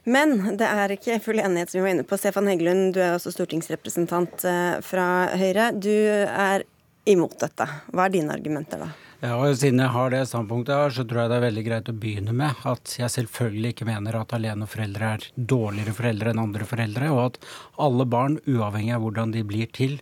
[0.09, 2.16] Men det er ikke full enighet, som vi var inne på.
[2.20, 5.72] Stefan Heggelund, du er også stortingsrepresentant eh, fra Høyre.
[5.77, 6.64] Du er
[7.09, 7.68] imot dette.
[7.92, 8.92] Hva er dine argumenter da?
[9.18, 11.88] Ja, og Siden jeg har det standpunktet her, så tror jeg det er veldig greit
[11.90, 16.68] å begynne med at jeg selvfølgelig ikke mener at aleneforeldre er dårligere foreldre enn andre
[16.70, 17.40] foreldre, og at
[17.83, 19.96] alle barn, uavhengig av hvordan de blir til,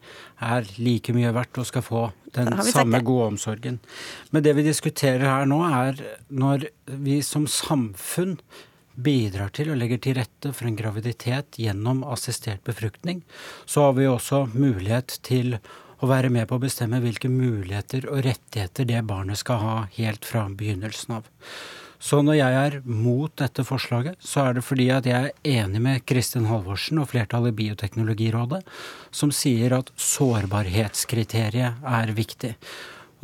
[0.44, 2.02] er like mye verdt og skal få
[2.36, 3.80] den samme gode omsorgen.
[4.36, 6.68] Men det vi diskuterer her nå, er når
[7.08, 8.36] vi som samfunn
[9.00, 13.24] bidrar til og legger til rette for en graviditet gjennom assistert befruktning,
[13.64, 18.20] så har vi også mulighet til å være med på å bestemme hvilke muligheter og
[18.26, 21.30] rettigheter det barnet skal ha helt fra begynnelsen av.
[21.96, 25.80] Så når jeg er mot dette forslaget, så er det fordi at jeg er enig
[25.80, 28.60] med Kristin Halvorsen og flertallet i Bioteknologirådet,
[29.10, 32.52] som sier at sårbarhetskriteriet er viktig.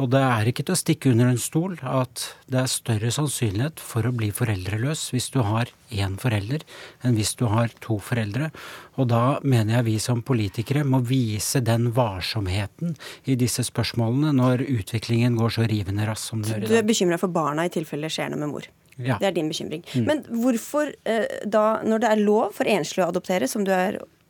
[0.03, 3.79] Og det er ikke til å stikke under en stol at det er større sannsynlighet
[3.83, 6.65] for å bli foreldreløs hvis du har én forelder,
[7.05, 8.51] enn hvis du har to foreldre.
[8.99, 12.97] Og da mener jeg vi som politikere må vise den varsomheten
[13.31, 16.73] i disse spørsmålene når utviklingen går så rivende raskt som det gjør i dag.
[16.73, 18.71] Du er bekymra for barna i tilfelle det skjer noe med mor?
[18.99, 19.17] Ja.
[19.21, 19.85] Det er din bekymring.
[19.95, 20.09] Mm.
[20.09, 23.73] Men hvorfor eh, da, når det er lov for enslige å adoptere, som du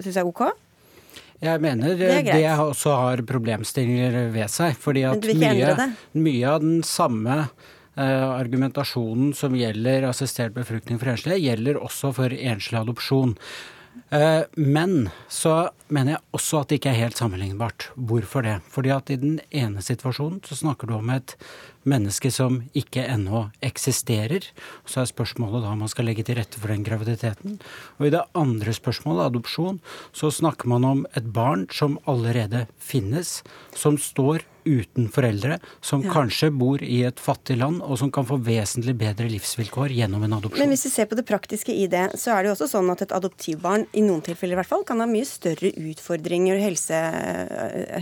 [0.03, 0.45] syns er OK,
[1.43, 4.77] jeg mener det, det, også har problemstillinger ved seg.
[4.79, 11.43] fordi at mye, mye, av den samme uh, argumentasjonen som gjelder assistert befruktning for enslige,
[11.43, 13.35] gjelder også for enslig adopsjon.
[14.13, 17.91] Uh, men så mener jeg også at det ikke er helt sammenlignbart.
[17.97, 18.59] Hvorfor det?
[18.73, 21.35] Fordi at i den ene situasjonen så snakker du om et
[21.89, 24.47] menneske som ikke ennå eksisterer.
[24.85, 27.59] Så er spørsmålet da om man skal legge til rette for den graviditeten.
[27.99, 29.81] Og i det andre spørsmålet, adopsjon,
[30.13, 33.41] så snakker man om et barn som allerede finnes,
[33.77, 36.13] som står uten foreldre, som ja.
[36.15, 40.39] kanskje bor i et fattig land, og som kan få vesentlig bedre livsvilkår gjennom en
[40.39, 40.63] adopsjon.
[40.63, 42.91] Men hvis vi ser på det praktiske i det, så er det jo også sånn
[42.93, 46.99] at et adoptivbarn, i noen tilfeller i hvert fall, kan ha mye større utfordringer helse,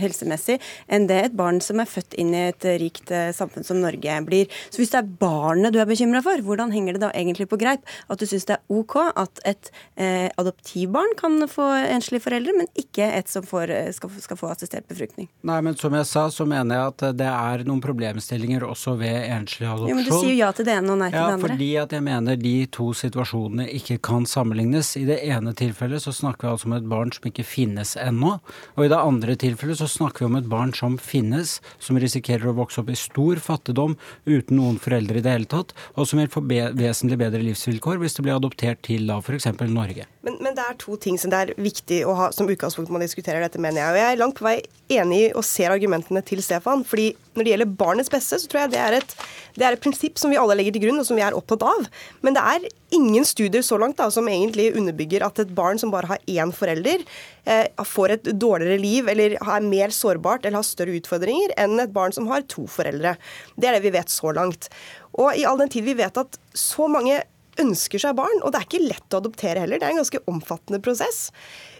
[0.01, 0.59] helsemessig
[0.91, 4.17] enn det et barn som er født inn i et rikt eh, samfunn som Norge
[4.27, 4.51] blir.
[4.69, 7.59] Så hvis det er barnet du er bekymra for, hvordan henger det da egentlig på
[7.61, 12.55] greip at du syns det er OK at et eh, adoptivbarn kan få enslige foreldre,
[12.57, 15.29] men ikke et som får, eh, skal, skal, få assistert befruktning?
[15.47, 19.17] Nei, men som jeg sa, så mener jeg at det er noen problemstillinger også ved
[19.31, 19.91] enslig adopsjon.
[19.91, 21.51] Jo, men du sier jo ja til det ene og nei til ja, det andre.
[21.53, 24.93] Fordi at jeg mener de to situasjonene ikke kan sammenlignes.
[24.99, 28.35] I det ene tilfellet så snakker vi altså om et barn som ikke finnes ennå.
[28.77, 32.51] Og i det andre tilfellet så snakker vi om et barn som finnes, som risikerer
[32.51, 36.07] å vokse opp i stor fattigdom fattigdom uten noen foreldre i det hele tatt, og
[36.07, 39.47] som vil få be vesentlig bedre livsvilkår hvis det blir adoptert til da f.eks.
[39.71, 40.05] Norge.
[40.21, 42.99] Men, men, det er to ting som det er viktig å ha som utgangspunkt når
[42.99, 43.89] man diskuterer dette, mener jeg.
[43.89, 44.57] Og jeg er langt på vei
[44.93, 46.83] enig og ser argumentene til Stefan.
[46.85, 49.15] fordi når det gjelder barnets beste, så tror jeg det er, et,
[49.55, 51.63] det er et prinsipp som vi alle legger til grunn, og som vi er opptatt
[51.65, 51.87] av.
[52.21, 55.93] Men det er ingen studier så langt da, som egentlig underbygger at et barn som
[55.93, 57.05] bare har én forelder,
[57.49, 61.95] eh, får et dårligere liv eller er mer sårbart eller har større utfordringer enn et
[61.95, 63.15] barn som har to foreldre.
[63.57, 64.69] Det er det vi vet så langt.
[65.17, 67.23] Og i all den tid vi vet at så mange
[67.61, 70.23] ønsker seg barn, og det er ikke lett å adoptere heller, det er en ganske
[70.31, 71.29] omfattende prosess.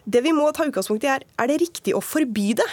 [0.06, 2.70] Det vi må ta utgangspunkt i er, er det riktig å forby det?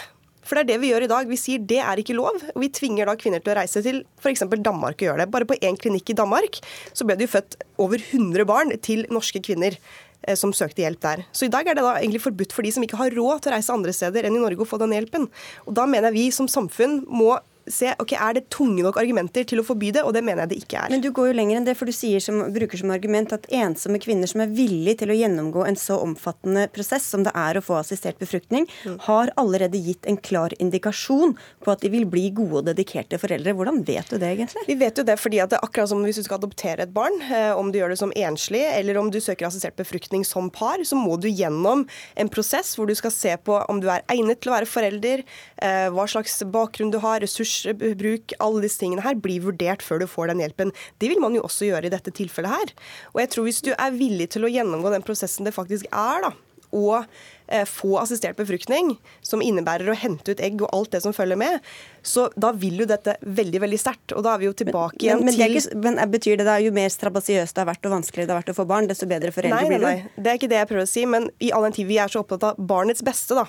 [0.49, 1.29] For det er det vi gjør i dag.
[1.29, 2.41] Vi sier det er ikke lov.
[2.41, 4.47] og Vi tvinger da kvinner til å reise til f.eks.
[4.65, 5.31] Danmark og gjøre det.
[5.35, 6.57] Bare på én klinikk i Danmark
[6.89, 11.03] så ble det jo født over 100 barn til norske kvinner eh, som søkte hjelp
[11.05, 11.23] der.
[11.37, 13.53] Så i dag er det da egentlig forbudt for de som ikke har råd til
[13.53, 15.29] å reise andre steder enn i Norge og få den hjelpen.
[15.69, 17.35] Og da mener jeg vi som samfunn må
[17.69, 20.51] se ok, er det tunge nok argumenter til å forby det, og det mener jeg
[20.51, 20.93] det ikke er.
[20.93, 23.47] Men du går jo lenger enn det, for du sier som, bruker som argument at
[23.53, 27.59] ensomme kvinner som er villige til å gjennomgå en så omfattende prosess som det er
[27.59, 28.97] å få assistert befruktning, mm.
[29.07, 33.55] har allerede gitt en klar indikasjon på at de vil bli gode og dedikerte foreldre.
[33.57, 34.65] Hvordan vet du det egentlig?
[34.69, 36.95] Vi vet jo det fordi at det er akkurat som hvis du skal adoptere et
[36.95, 40.49] barn, eh, om du gjør det som enslig eller om du søker assistert befruktning som
[40.53, 41.85] par, så må du gjennom
[42.19, 45.23] en prosess hvor du skal se på om du er egnet til å være forelder,
[45.61, 50.03] eh, hva slags bakgrunn du har, ressurs ressursbruk, alle disse tingene her, blir vurdert før
[50.03, 50.73] du får den hjelpen.
[51.01, 52.75] Det vil man jo også gjøre i dette tilfellet her.
[53.13, 56.27] Og jeg tror hvis du er villig til å gjennomgå den prosessen det faktisk er,
[56.27, 56.33] da,
[56.75, 57.05] og
[57.47, 58.93] eh, få assistert befruktning,
[59.25, 61.65] som innebærer å hente ut egg og alt det som følger med,
[62.05, 64.13] så da vil jo dette veldig veldig sterkt.
[64.15, 66.73] Og da er vi jo tilbake igjen men, men, til Men betyr det da jo
[66.75, 69.33] mer strabasiøst det har vært og vanskeligere det har vært å få barn, desto bedre
[69.35, 69.85] foreldre blir det?
[69.87, 71.05] Nei, det er ikke det jeg prøver å si.
[71.09, 73.47] Men i all den tid vi er så opptatt av barnets beste, da,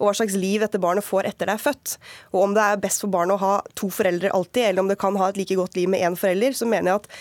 [0.00, 1.96] og hva slags liv dette barnet får etter det er født,
[2.32, 5.00] og om det er best for barnet å ha to foreldre alltid, eller om det
[5.00, 7.14] kan ha et like godt liv med én forelder, så mener jeg at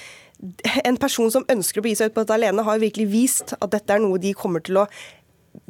[0.89, 3.69] en person som ønsker å begi seg ut på dette alene, har virkelig vist at
[3.73, 4.87] dette er noe de kommer til å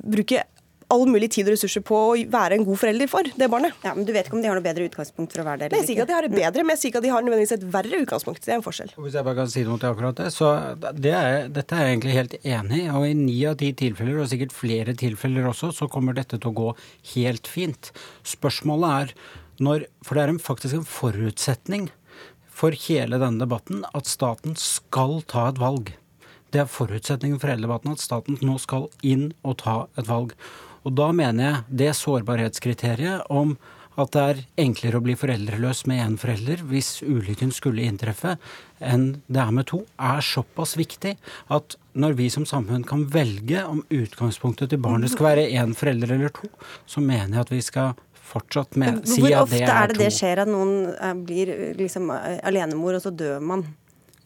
[0.02, 0.44] bruke
[0.92, 3.76] all mulig tid og ressurser på å være en god forelder for det barnet.
[3.86, 5.80] Ja, Men du vet ikke om de har noe bedre utgangspunkt for å være det?
[5.80, 7.26] Jeg sier ikke at de har det bedre, men jeg sier ikke at de har
[7.26, 8.44] nødvendigvis et verre utgangspunkt.
[8.44, 8.92] Det er en forskjell.
[8.98, 10.52] Hvis jeg bare kan si noe til akkurat det, så
[10.98, 12.90] det er, Dette er jeg egentlig helt enig i.
[12.92, 16.52] Og i ni av ti tilfeller, og sikkert flere tilfeller også, så kommer dette til
[16.52, 16.70] å gå
[17.16, 17.94] helt fint.
[18.28, 19.16] Spørsmålet er
[19.62, 21.92] når For det er en, faktisk en forutsetning
[22.50, 25.94] for hele denne debatten at staten skal ta et valg.
[26.52, 30.36] Det er forutsetningen for hele debatten at staten nå skal inn og ta et valg.
[30.86, 33.56] Og da mener jeg det sårbarhetskriteriet om
[34.00, 38.38] at det er enklere å bli foreldreløs med én forelder hvis ulykken skulle inntreffe,
[38.80, 41.18] enn det er med to, er såpass viktig
[41.52, 46.16] at når vi som samfunn kan velge om utgangspunktet til barnet skal være én forelder
[46.16, 46.48] eller to,
[46.88, 48.00] så mener jeg at vi skal
[48.32, 49.36] fortsatt med, si at det er, to.
[49.36, 53.12] Hvor ofte er det det skjer at noen eh, blir liksom eh, alenemor, og så
[53.12, 53.66] dør man?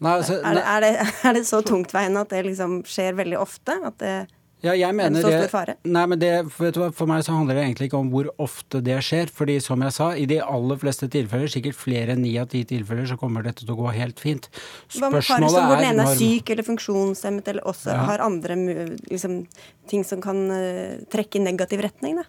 [0.04, 3.38] Nei, altså, Er det, er, det, er det så tungtveiende at det liksom skjer veldig
[3.40, 3.78] ofte?
[3.88, 4.16] At det
[4.64, 5.74] Ja, jeg mener så det, stor fare?
[5.84, 8.28] Nei, men det, vet du hva, For meg så handler det egentlig ikke om hvor
[8.42, 9.30] ofte det skjer.
[9.32, 12.64] fordi som jeg sa, i de aller fleste tilfeller, sikkert flere enn ni av ti
[12.68, 14.48] tilfeller, så kommer dette til å gå helt fint.
[14.96, 18.04] Hva med par som hvor den ene er syk eller funksjonshemmet, eller også Ja.
[18.10, 18.56] har andre
[19.10, 19.46] liksom,
[19.88, 22.16] ting som kan eh, trekke i negativ retning?
[22.20, 22.24] Da?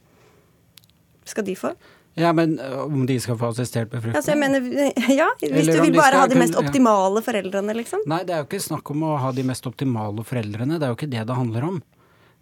[1.27, 1.73] Skal de få?
[2.17, 4.17] Ja, men øh, om de skal få assistert befruktning?
[4.17, 4.63] Altså, jeg mener,
[5.21, 6.63] ja, Hvis du vil bare skal ha de mest mest ja.
[6.65, 8.03] optimale foreldrene, liksom.
[8.09, 10.79] Nei, det er jo ikke snakk om å ha de mest optimale foreldrene.
[10.79, 11.81] Det er jo ikke det det handler om.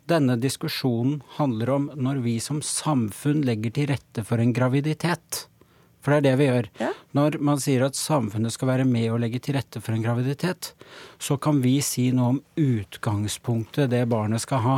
[0.10, 5.46] Denne diskusjonen handler om når vi som samfunn legger til rette for en graviditet.
[6.06, 6.70] For det er det vi gjør.
[6.84, 6.92] Ja.
[7.15, 10.73] Når man sier at samfunnet skal være med og legge til rette for en graviditet,
[11.21, 14.73] så kan vi si noe om utgangspunktet det barnet skal ha.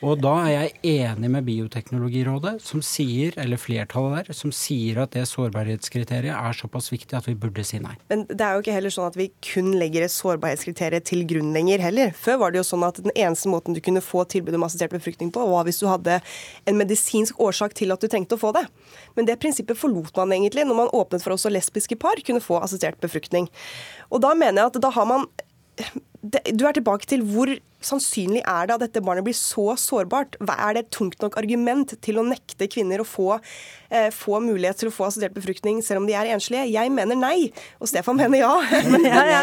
[0.00, 5.12] Og da er jeg enig med Bioteknologirådet, som sier, eller flertallet der, som sier at
[5.12, 7.92] det sårbarhetskriteriet er såpass viktig at vi burde si nei.
[8.08, 11.52] Men det er jo ikke heller sånn at vi kun legger et sårbarhetskriterium til grunn
[11.52, 12.16] lenger heller.
[12.16, 14.96] Før var det jo sånn at den eneste måten du kunne få tilbud om assistert
[14.96, 16.22] befruktning på, var hvis du hadde
[16.64, 18.64] en medisinsk årsak til at du trengte å få det.
[19.18, 21.52] Men det prinsippet forlot man egentlig når man åpnet for også
[21.82, 23.50] lesbiske par kunne få assistert befruktning.
[24.10, 25.26] Og da mener jeg at da har man
[26.22, 27.50] Du er tilbake til hvor
[27.86, 30.38] sannsynlig er det at dette barnet blir så sårbart?
[30.42, 33.40] Er det et tungt nok argument til å nekte kvinner å få,
[33.90, 36.70] eh, få mulighet til å få assistert befruktning selv om de er enslige?
[36.70, 38.54] Jeg mener nei, og Stefan mener ja.
[38.88, 39.40] Men, Ja, ja,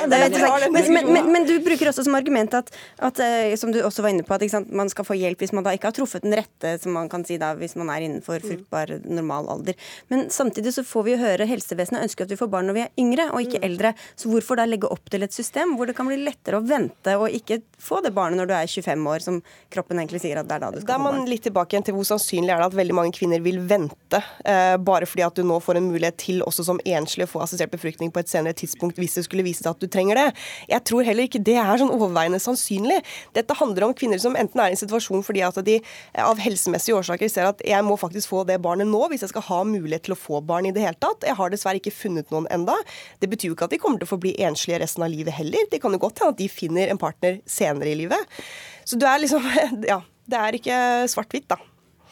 [1.50, 4.48] du bruker også som argument at, at eh, som du også var inne på, at
[4.50, 7.10] sant, man skal få hjelp hvis man da ikke har truffet den rette, som man
[7.10, 9.76] kan si da, hvis man er innenfor fruktbar normal alder.
[10.10, 12.86] Men samtidig så får vi jo høre helsevesenet ønsker at vi får barn når vi
[12.86, 13.94] er yngre og ikke eldre.
[14.16, 17.16] Så hvorfor da legge opp til et system hvor det kan bli lettere å vente
[17.20, 19.38] og ikke få det barnet når du er 25 år, som
[19.72, 21.30] kroppen egentlig sier at det er da du Da skal er få man barn?
[21.32, 24.76] litt tilbake igjen til hvor sannsynlig er det at veldig mange kvinner vil vente, eh,
[24.84, 27.72] bare fordi at du nå får en mulighet til også som enslig å få assistert
[27.72, 30.28] befruktning på et senere tidspunkt hvis det skulle vise seg at du trenger det.
[30.74, 33.00] Jeg tror heller ikke det er sånn overveiende sannsynlig.
[33.38, 36.40] Dette handler om kvinner som enten er i en situasjon fordi at de eh, av
[36.44, 39.62] helsemessige årsaker ser at jeg må faktisk få det barnet nå hvis jeg skal ha
[39.68, 41.24] mulighet til å få barn i det hele tatt.
[41.26, 42.76] Jeg har dessverre ikke funnet noen enda.
[43.24, 45.64] Det betyr jo ikke at de kommer til å forbli enslige resten av livet heller.
[45.72, 48.40] Det kan jo godt hende at de finner en partner senere i livet.
[48.86, 49.46] Så du er liksom
[49.94, 50.02] Ja.
[50.30, 50.76] Det er ikke
[51.10, 51.56] svart-hvitt, da.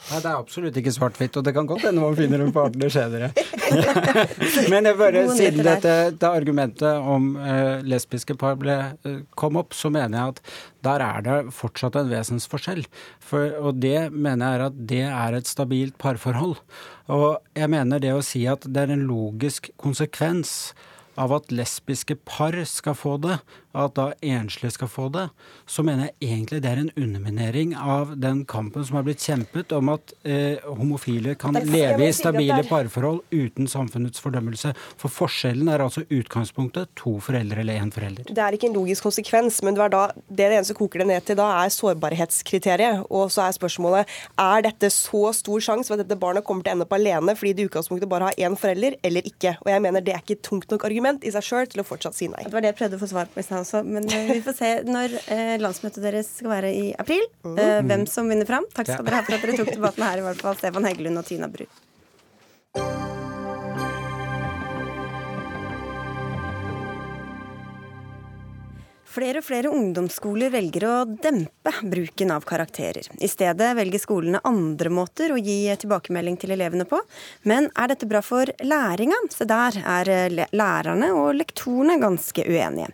[0.07, 2.91] Nei, det er absolutt ikke svart-hvitt, og det kan godt hende man finner en partner
[2.93, 3.27] senere.
[4.71, 9.75] Men jeg bare, siden dette, det argumentet om eh, lesbiske par ble, eh, kom opp,
[9.75, 10.41] så mener jeg at
[10.87, 12.85] der er det fortsatt en vesensforskjell.
[13.19, 16.55] For, og det mener jeg er at det er et stabilt parforhold.
[17.11, 20.71] Og jeg mener det å si at det er en logisk konsekvens
[21.17, 23.41] av at lesbiske par skal få det,
[23.85, 25.27] at da enslige skal få det,
[25.69, 29.71] så mener jeg egentlig det er en underminering av den kampen som har blitt kjempet
[29.77, 34.73] om at eh, homofile kan er- leve i stabile parforhold uten samfunnets fordømmelse.
[34.97, 38.27] For forskjellen er altså utgangspunktet to foreldre eller én forelder.
[38.31, 41.09] Det er ikke en logisk konsekvens, men det, er da, det det eneste koker det
[41.11, 43.05] ned til da, er sårbarhetskriteriet.
[43.13, 46.73] Og så er spørsmålet er dette så stor sjanse for at dette barnet kommer til
[46.73, 49.55] å ende opp alene fordi det i utgangspunktet bare har én forelder, eller ikke.
[49.63, 51.87] Og jeg mener det er ikke et tungt nok argument i seg sjøl til å
[51.87, 52.43] fortsatt si nei.
[52.47, 53.83] Det var det jeg prøvde å få svar på i stad også.
[53.83, 58.07] Men eh, vi får se når eh, landsmøtet deres skal være i april, eh, hvem
[58.09, 58.67] som vinner fram.
[58.75, 60.57] Takk skal dere ha for at dere tok debatten her, i hvert fall.
[60.59, 61.67] Stefan Heggelund og Tina Bru.
[69.17, 73.07] Flere og flere ungdomsskoler velger å dempe bruken av karakterer.
[73.17, 76.99] I stedet velger skolene andre måter å gi tilbakemelding til elevene på.
[77.49, 79.17] Men er dette bra for læringa?
[79.33, 80.13] Se der er
[80.53, 82.93] lærerne og lektorene ganske uenige.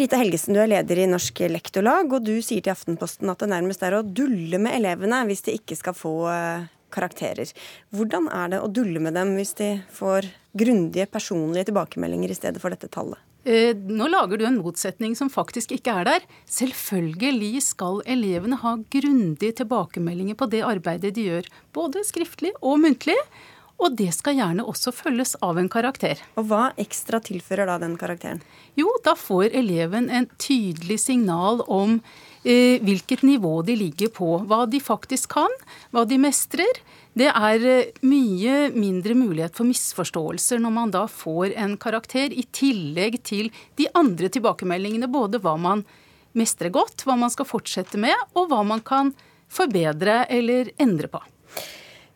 [0.00, 3.52] Rita Helgesen, du er leder i Norsk Lektorlag, og du sier til Aftenposten at det
[3.52, 7.52] nærmest er å dulle med elevene hvis de ikke skal få eh, karakterer.
[7.92, 12.64] Hvordan er det å dulle med dem hvis de får grundige personlige tilbakemeldinger i stedet
[12.64, 13.20] for dette tallet?
[13.44, 16.26] Eh, nå lager du en motsetning som faktisk ikke er der.
[16.50, 23.16] Selvfølgelig skal elevene ha grundige tilbakemeldinger på det arbeidet de gjør, både skriftlig og muntlig.
[23.80, 26.20] Og det skal gjerne også følges av en karakter.
[26.36, 28.42] Og hva ekstra tilfører da den karakteren?
[28.78, 31.96] Jo, da får eleven en tydelig signal om
[32.44, 34.34] eh, hvilket nivå de ligger på.
[34.50, 35.56] Hva de faktisk kan,
[35.96, 36.82] hva de mestrer.
[37.16, 42.44] Det er eh, mye mindre mulighet for misforståelser når man da får en karakter, i
[42.52, 43.48] tillegg til
[43.80, 45.08] de andre tilbakemeldingene.
[45.08, 45.86] Både hva man
[46.36, 49.14] mestrer godt, hva man skal fortsette med, og hva man kan
[49.50, 51.24] forbedre eller endre på.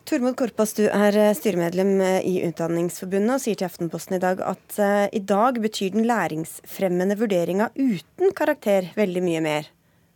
[0.05, 4.43] Tormod Korpas, du er eh, styremedlem eh, i Utdanningsforbundet og sier til Aftenposten i dag
[4.45, 9.71] at uh, i dag betyr den læringsfremmende vurderinga uten karakter veldig mye mer.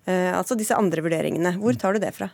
[0.10, 1.52] Altså disse andre vurderingene.
[1.62, 2.32] Hvor tar du det fra?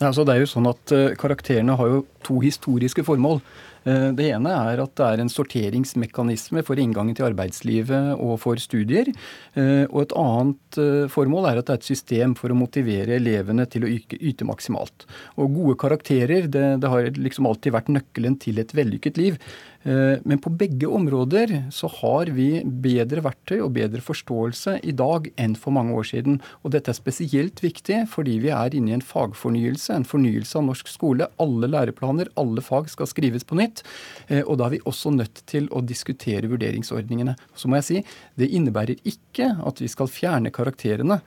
[0.00, 3.38] Ja, altså det er jo sånn at Karakterene har jo to historiske formål.
[3.84, 8.60] Eh, det ene er at det er en sorteringsmekanisme for inngangen til arbeidslivet og for
[8.62, 9.10] studier.
[9.58, 13.18] Eh, og et annet eh, formål er at det er et system for å motivere
[13.18, 15.06] elevene til å yte maksimalt.
[15.36, 19.40] Og gode karakterer det, det har liksom alltid vært nøkkelen til et vellykket liv.
[19.82, 25.56] Men på begge områder så har vi bedre verktøy og bedre forståelse i dag enn
[25.58, 26.38] for mange år siden.
[26.62, 30.68] Og dette er spesielt viktig fordi vi er inne i en fagfornyelse, en fornyelse av
[30.68, 31.26] norsk skole.
[31.42, 33.84] Alle læreplaner, alle fag skal skrives på nytt nytt.
[34.28, 37.36] Eh, og da er vi også nødt til å diskutere vurderingsordningene.
[37.54, 38.02] Så må jeg si,
[38.38, 41.20] det innebærer ikke at vi skal fjerne karakterene.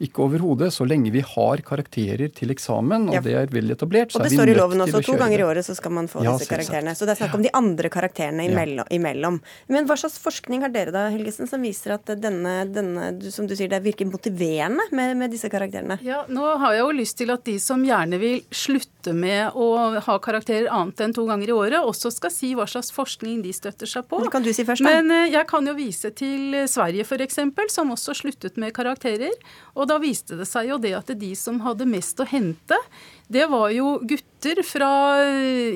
[0.00, 0.70] Ikke overhodet.
[0.72, 3.22] Så lenge vi har karakterer til eksamen, og ja.
[3.24, 4.50] det er vel etablert, så er vi nødt til å kjøre det.
[4.50, 6.34] Og det står i loven også, to ganger i året så skal man få ja,
[6.34, 6.94] disse karakterene.
[6.96, 8.86] Så det er snakk om de andre karakterene imellom.
[8.86, 8.96] Ja.
[8.96, 9.40] imellom.
[9.68, 13.56] Men hva slags forskning har dere da, Helgesen, som viser at denne, denne som du
[13.56, 16.00] sier, det virker motiverende med, med, disse karakterene?
[16.06, 19.66] Ja, nå har jeg jo lyst til at de som gjerne vil slutte med å
[20.04, 23.52] ha karakterer annet enn to ganger i året, også skal si hva slags forskning de
[23.56, 24.20] støtter seg på.
[24.24, 24.92] Det kan du si først, da.
[24.92, 27.40] Men eh, jeg kan jo vise til Sverige, f.eks.,
[27.72, 29.34] som også sluttet med karakterer.
[29.74, 32.78] Og da viste det seg jo det at de som hadde mest å hente,
[33.30, 34.90] det var jo gutter fra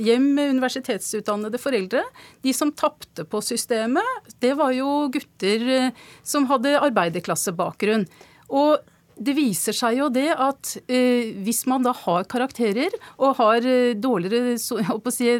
[0.02, 2.02] hjem med universitetsutdannede foreldre.
[2.42, 8.08] De som tapte på systemet, det var jo gutter eh, som hadde arbeiderklassebakgrunn.
[8.54, 8.82] Og
[9.16, 13.94] det viser seg jo det at eh, hvis man da har karakterer og har eh,
[13.94, 14.80] dårligere så,
[15.14, 15.30] si,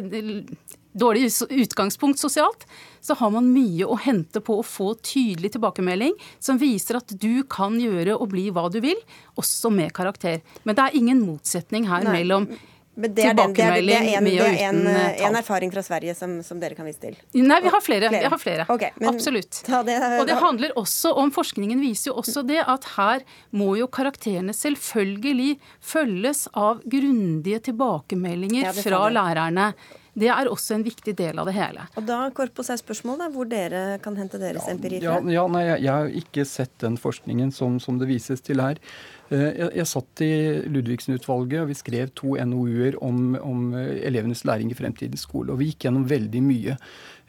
[0.95, 2.63] dårlig utgangspunkt sosialt,
[3.03, 7.43] så har man mye å hente på å få tydelig tilbakemelding som viser at du
[7.51, 8.97] kan gjøre og bli hva du vil,
[9.35, 10.39] også med karakter.
[10.63, 12.21] Men det er ingen motsetning her Nei.
[12.21, 12.47] mellom
[12.95, 15.71] men det er, den, det, er, det er en, det er en, eh, en, erfaring
[15.73, 17.17] fra Sverige som, som, dere kan vise til?
[17.35, 18.07] Nei, vi har flere.
[18.07, 18.21] flere.
[18.23, 18.67] Vi har flere.
[18.71, 19.59] Okay, Absolutt.
[19.67, 24.55] og det handler også om Forskningen viser jo også det at her må jo karakterene
[24.55, 29.73] selvfølgelig følges av grundige tilbakemeldinger ja, fra lærerne.
[30.15, 31.83] Det er også en viktig del av det hele.
[31.99, 35.17] Og da Korpos er spørsmålet hvor dere kan hente deres ja, empiri fra?
[35.19, 38.63] Ja, ja, nei, jeg, jeg, har ikke sett den forskningen som, som det vises til
[38.63, 38.79] her.
[39.31, 40.31] Eh, jeg, jeg satt i
[40.69, 45.53] Ludvigsen-utvalget, og vi skrev to NOU-er om, om, elevenes læring i fremtidens skole.
[45.53, 46.79] Og vi gikk gjennom veldig mye.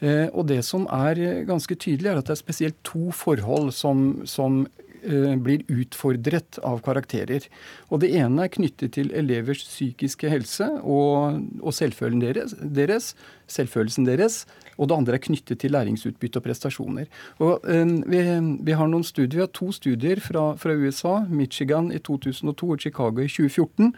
[0.01, 4.09] Eh, og det som er ganske tydelig, er at det er spesielt to forhold som,
[4.29, 4.67] som
[5.07, 7.45] Eh, blir utfordret av karakterer.
[7.91, 11.73] Og Det ene er knyttet til elevers psykiske helse og, og
[12.21, 13.15] deres, deres,
[13.47, 14.47] selvfølelsen deres.
[14.77, 17.09] Og det andre er knyttet til læringsutbytte og prestasjoner.
[17.43, 18.23] Og eh, vi,
[18.67, 22.85] vi, har noen studier, vi har to studier fra, fra, USA, Michigan i 2002 og
[22.85, 23.93] Chicago i 2014,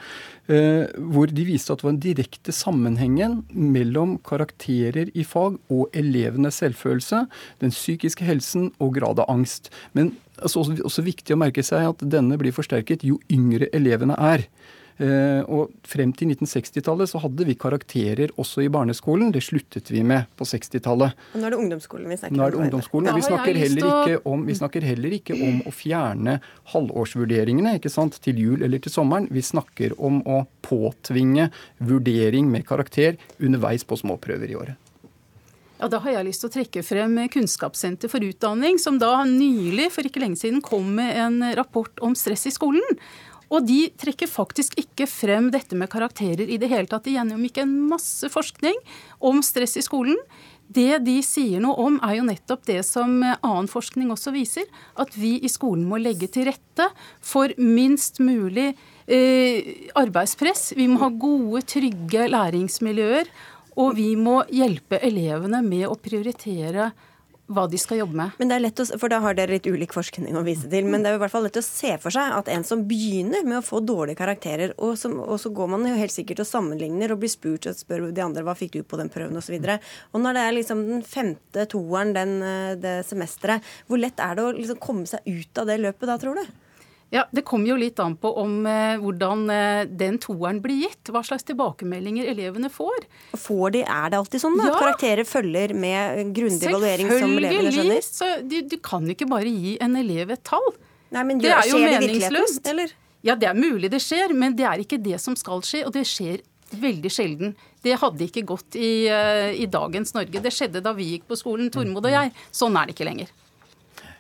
[0.55, 5.99] eh, hvor de viste at det var en direkte sammenhengen mellom karakterer i fag og
[5.99, 7.25] elevenes selvfølelse,
[7.63, 9.73] den psykiske helsen og grad av angst.
[9.93, 14.17] Men altså, også, også viktig å merke seg at denne blir forsterket jo yngre elevene
[14.19, 14.47] er.
[14.99, 19.31] Eh, og frem til 1960-tallet så hadde vi karakterer også i barneskolen.
[19.35, 21.15] Det sluttet vi med på 60-tallet.
[21.39, 22.41] Nå er det ungdomsskolen vi snakker om.
[22.41, 26.39] Nå er det ungdomsskolen, og vi snakker, om, vi snakker, heller ikke om å fjerne
[26.75, 29.31] halvårsvurderingene ikke sant, til jul eller til sommeren.
[29.31, 34.85] Vi snakker om å påtvinge vurdering med karakter underveis på småprøver i året.
[35.79, 39.93] Ja, Da har jeg lyst til å trekke frem Kunnskapssenter for utdanning, som da nylig,
[39.95, 42.99] for ikke lenge siden, kom med en rapport om stress i skolen.
[43.49, 47.07] Og de trekker faktisk ikke frem dette med karakterer i det hele tatt.
[47.07, 48.77] De gjennomgikk en masse forskning
[49.25, 50.19] om stress i skolen.
[50.69, 54.69] Det de sier noe om, er jo nettopp det som annen forskning også viser.
[55.01, 56.91] At vi i skolen må legge til rette
[57.25, 58.75] for minst mulig
[59.09, 60.75] eh, arbeidspress.
[60.77, 63.33] Vi må ha gode, trygge læringsmiljøer.
[63.79, 66.91] Og vi må hjelpe elevene med å prioritere
[67.49, 68.37] hva de skal jobbe med.
[68.39, 70.89] Men det er lett å, for Da har dere litt ulik forskning å vise til,
[70.89, 72.85] men det er jo i hvert fall lett å se for seg at en som
[72.89, 76.45] begynner med å få dårlige karakterer, og, som, og så går man jo helt sikkert
[76.45, 79.41] og sammenligner og blir spurt og spør de andre hva fikk du på den prøven
[79.41, 79.57] osv.
[79.59, 84.21] Og, og når det er liksom den femte toeren den, eh, det semesteret, hvor lett
[84.21, 86.68] er det å liksom komme seg ut av det løpet da, tror du?
[87.11, 91.09] Ja, Det kommer jo litt an på om eh, hvordan eh, den toeren blir gitt.
[91.13, 93.07] Hva slags tilbakemeldinger elevene får.
[93.33, 94.69] Får de, Er det alltid sånn ja.
[94.69, 98.05] at karakterer følger med grundig evaluering som elevene skjønner?
[98.05, 98.51] Selvfølgelig.
[98.53, 100.69] du, du kan ikke bare gi en elev et tall.
[101.17, 102.63] Nei, men gjør, det er jo skjer meningsløst.
[102.67, 102.95] Det eller?
[103.25, 105.87] Ja, det er mulig det skjer, men det er ikke det som skal skje.
[105.89, 106.45] Og det skjer
[106.77, 107.57] veldig sjelden.
[107.85, 110.43] Det hadde ikke gått i, uh, i dagens Norge.
[110.45, 112.35] Det skjedde da vi gikk på skolen, Tormod og jeg.
[112.53, 113.33] Sånn er det ikke lenger.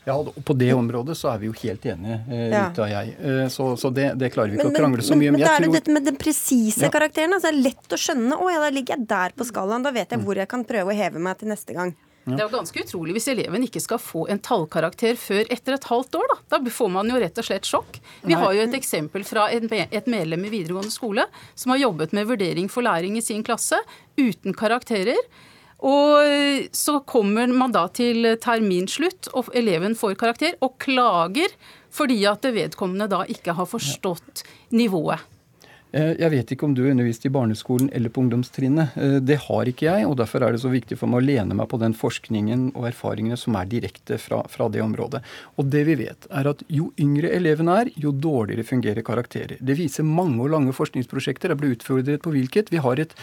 [0.09, 3.15] Ja, og På det området så er vi jo helt enige, eh, Rita og jeg.
[3.21, 5.37] Eh, så, så det, det, klarer vi ikke men, å krangle så mye om.
[5.37, 6.93] Men, men, det er dette med den presise ja.
[6.95, 7.37] karakteren.
[7.37, 8.39] Altså, det er lett å skjønne.
[8.39, 9.85] Å ja, da ligger jeg der på skalaen.
[9.85, 10.29] Da vet jeg mm.
[10.29, 11.93] hvor jeg kan prøve å heve meg til neste gang.
[12.29, 12.35] Ja.
[12.35, 15.87] Det er jo ganske utrolig hvis eleven ikke skal få en tallkarakter før etter et
[15.89, 16.33] halvt år.
[16.33, 18.01] Da, da får man jo rett og slett sjokk.
[18.25, 19.69] Vi har jo et eksempel fra et
[20.09, 23.81] medlem i videregående skole som har jobbet med vurdering for læring i sin klasse
[24.21, 25.21] uten karakterer.
[25.79, 31.55] Og så kommer man da til terminslutt, og eleven får karakter, og klager
[31.95, 35.22] fordi at vedkommende da ikke har forstått nivået.
[35.89, 38.97] Eh, jeg vet ikke om du har undervist i barneskolen eller på ungdomstrinnet.
[39.01, 41.57] Eh, det har ikke jeg, og derfor er det så viktig for meg å lene
[41.57, 45.22] meg på den forskningen og erfaringene som er direkte fra, fra det området.
[45.57, 49.57] Og det vi vet, er at jo yngre elevene er, jo dårligere fungerer karakterer.
[49.61, 51.55] Det viser mange og lange forskningsprosjekter.
[51.55, 52.74] Jeg ble utfordret på hvilket.
[52.74, 53.16] Vi har et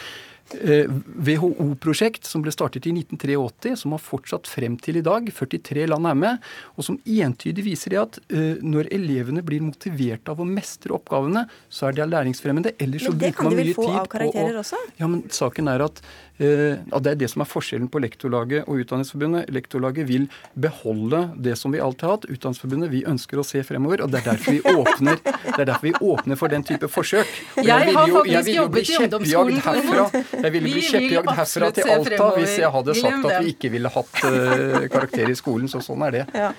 [0.54, 5.26] WHO-prosjekt eh, som ble startet i 1983, som har fortsatt frem til i dag.
[5.26, 6.44] 43 land er med.
[6.76, 11.46] Og som entydig viser det at uh, når elevene blir motivert av å mestre oppgavene,
[11.68, 12.76] så er det læringsfremmende.
[12.82, 14.60] Ellers så bruker man mye tid på Men det kan de vel få av karakterer
[14.62, 14.82] også?
[15.00, 16.02] Ja, men saken er at
[16.40, 19.50] uh, Det er det som er forskjellen på Lektorlaget og Utdanningsforbundet.
[19.54, 22.28] Lektorlaget vil beholde det som vi alltid har hatt.
[22.30, 24.02] Utdanningsforbundet vi ønsker å se fremover.
[24.04, 27.30] Og det er derfor vi åpner, det er derfor vi åpner for den type forsøk.
[27.56, 29.62] Jeg, jeg har faktisk jobbet i ungdomsskolen.
[29.66, 30.06] Herfra.
[30.42, 33.92] Jeg ville bli kjeppjagd herfra til Alta hvis jeg hadde sagt at vi ikke ville
[33.92, 35.70] hatt uh, karakter i skolen.
[35.72, 36.24] Så sånn er det.
[36.36, 36.52] Ja.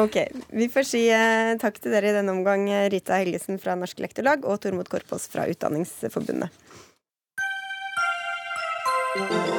[0.00, 0.20] Ok.
[0.54, 4.46] Vi får si uh, takk til dere i denne omgang, Rita Helgesen fra Norsk Lektorlag
[4.48, 6.69] og Tormod Korpås fra Utdanningsforbundet.
[9.14, 9.49] Thank you.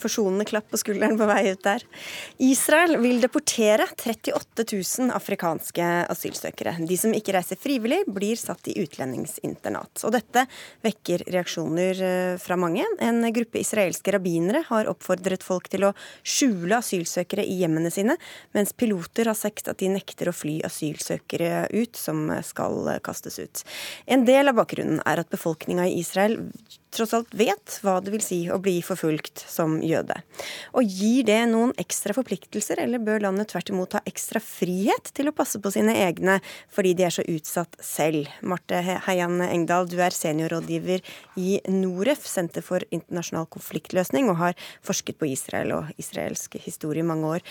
[0.00, 1.84] Forsonende klapp på skulderen på vei ut der.
[2.42, 6.76] Israel vil deportere 38 000 afrikanske asylsøkere.
[6.88, 10.04] De som ikke reiser frivillig, blir satt i utlendingsinternat.
[10.06, 10.44] Og dette
[10.86, 12.86] vekker reaksjoner eh, fra mange.
[13.04, 18.18] En gruppe israelske rabbinere har oppfordret folk til å skjule asylsøkere i hjemmene sine,
[18.56, 23.64] mens piloter har sagt at de nekter å fly asylsøkere ut som skal kastes ut.
[24.06, 26.38] En del av bakgrunnen er at befolkninga i Israel
[26.94, 30.16] tross alt vet hva det vil si å bli forfulgt som jøde.
[30.76, 35.30] Og Gir det noen ekstra forpliktelser, eller bør landet tvert imot ha ekstra frihet til
[35.30, 36.38] å passe på sine egne
[36.74, 38.30] fordi de er så utsatt selv?
[38.42, 41.04] Marte Heian Engdahl, du er seniorrådgiver
[41.40, 47.08] i Noref, Senter for internasjonal konfliktløsning, og har forsket på Israel og israelsk historie i
[47.08, 47.44] mange år.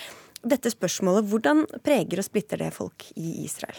[0.47, 3.77] Dette spørsmålet, hvordan preger og splitter det folk i Israel?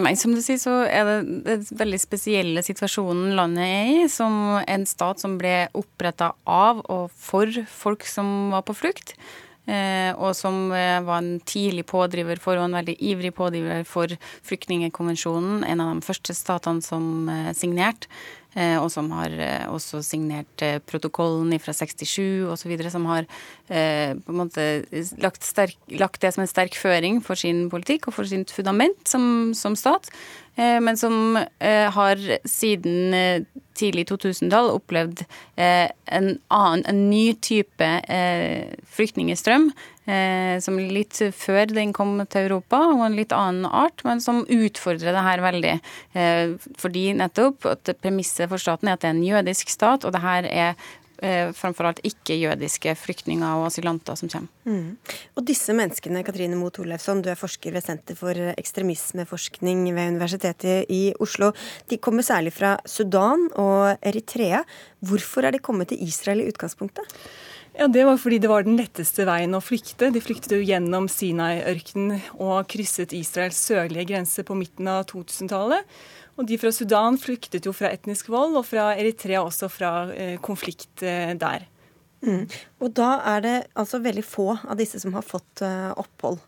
[0.00, 4.56] Nei, som du sier, så er det den veldig spesielle situasjonen landet er i, som
[4.60, 9.14] en stat som ble oppretta av og for folk som var på flukt.
[9.70, 14.10] Eh, og som eh, var en tidlig pådriver for, og en veldig ivrig pådriver for
[14.48, 15.62] flyktningkonvensjonen.
[15.68, 18.10] En av de første statene som eh, signerte.
[18.50, 19.30] Og som har
[19.70, 20.58] også signert
[20.90, 23.28] protokollen fra 67 osv., som har
[23.70, 24.64] på en måte
[25.22, 29.06] lagt, sterk, lagt, det som en sterk føring for sin politikk og for sitt fundament
[29.06, 30.10] som, som stat.
[30.58, 31.38] Men som
[31.70, 33.46] har siden
[33.80, 35.24] tidlig 2000-tall opplevd
[35.56, 37.88] en annen, en ny type
[38.96, 39.70] flyktningestrøm
[40.10, 44.42] eh, som litt før den kom til Europa, og en litt annen art, men som
[44.44, 45.74] utfordrer det her veldig.
[46.14, 50.16] Eh, fordi nettopp at premisset for staten er at det er en jødisk stat, og
[50.16, 50.90] det her er
[51.22, 54.50] eh, framfor alt ikke-jødiske flyktninger og asylanter som kommer.
[54.64, 54.96] Mm.
[55.36, 60.90] Og disse menneskene, Katrine Moe Torleifsson, du er forsker ved Senter for ekstremismeforskning ved Universitetet
[60.92, 61.52] i Oslo.
[61.90, 64.64] De kommer særlig fra Sudan og Eritrea.
[65.00, 67.06] Hvorfor er de kommet til Israel i utgangspunktet?
[67.78, 70.10] Ja, Det var fordi det var den letteste veien å flykte.
[70.12, 75.86] De flyktet jo gjennom Sinai-ørkenen og krysset Israels sørlige grense på midten av 2000-tallet.
[76.40, 80.38] Og de fra Sudan flyktet jo fra etnisk vold, og fra Eritrea også fra eh,
[80.40, 81.66] konflikt eh, der.
[82.24, 82.46] Mm.
[82.80, 86.40] Og da er det altså veldig få av disse som har fått eh, opphold.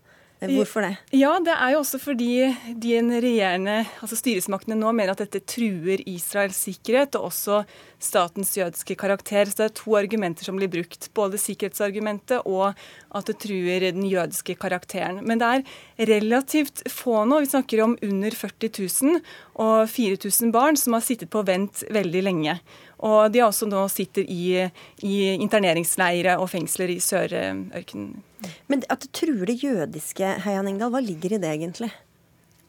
[0.43, 0.97] Hvorfor det?
[1.15, 2.51] Ja, Det er jo også fordi
[2.83, 7.61] de regjerende, altså styresmaktene nå mener at dette truer Israels sikkerhet, og også
[8.03, 9.49] statens jødiske karakter.
[9.49, 11.09] Så det er to argumenter som blir brukt.
[11.17, 12.73] Både sikkerhetsargumentet og
[13.13, 15.23] at det truer den jødiske karakteren.
[15.27, 17.43] Men det er relativt få nå.
[17.45, 19.21] Vi snakker om under 40 000
[19.63, 22.59] og 4000 barn som har sittet på vent veldig lenge.
[23.03, 24.69] Og de også nå sitter i,
[25.03, 28.23] i interneringsleire og fengsler i Sørørkenen.
[28.71, 31.91] Men at det truer det jødiske, Heian Engdahl, hva ligger i det egentlig?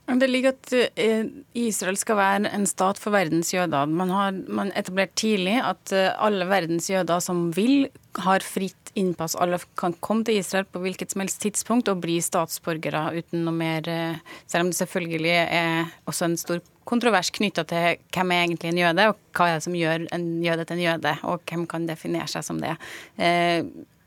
[0.03, 3.87] Det ligger at eh, Israel skal være en stat for verdens jøder.
[3.87, 7.87] Man har man etablert tidlig at eh, alle verdens jøder som vil,
[8.19, 9.37] har fritt innpass.
[9.39, 13.55] Alle kan komme til Israel på hvilket som helst tidspunkt og bli statsborgere uten noe
[13.55, 18.43] mer eh, Selv om det selvfølgelig er også en stor kontrovers knytta til hvem er
[18.43, 21.47] egentlig en jøde, og hva er det som gjør en jøde til en jøde, og
[21.47, 22.75] hvem kan definere seg som det.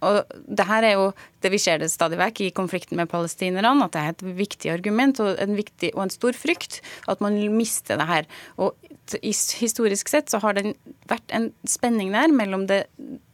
[0.04, 1.06] Og det her er jo
[1.46, 4.72] det vi ser det stadig vekk i konflikten med palestinerne, at det er et viktig
[4.74, 6.80] argument og en, viktig, og en stor frykt
[7.10, 8.28] at man mister det her.
[8.58, 8.74] Og
[9.14, 10.72] historisk sett så har det
[11.06, 12.86] vært en spenning der mellom det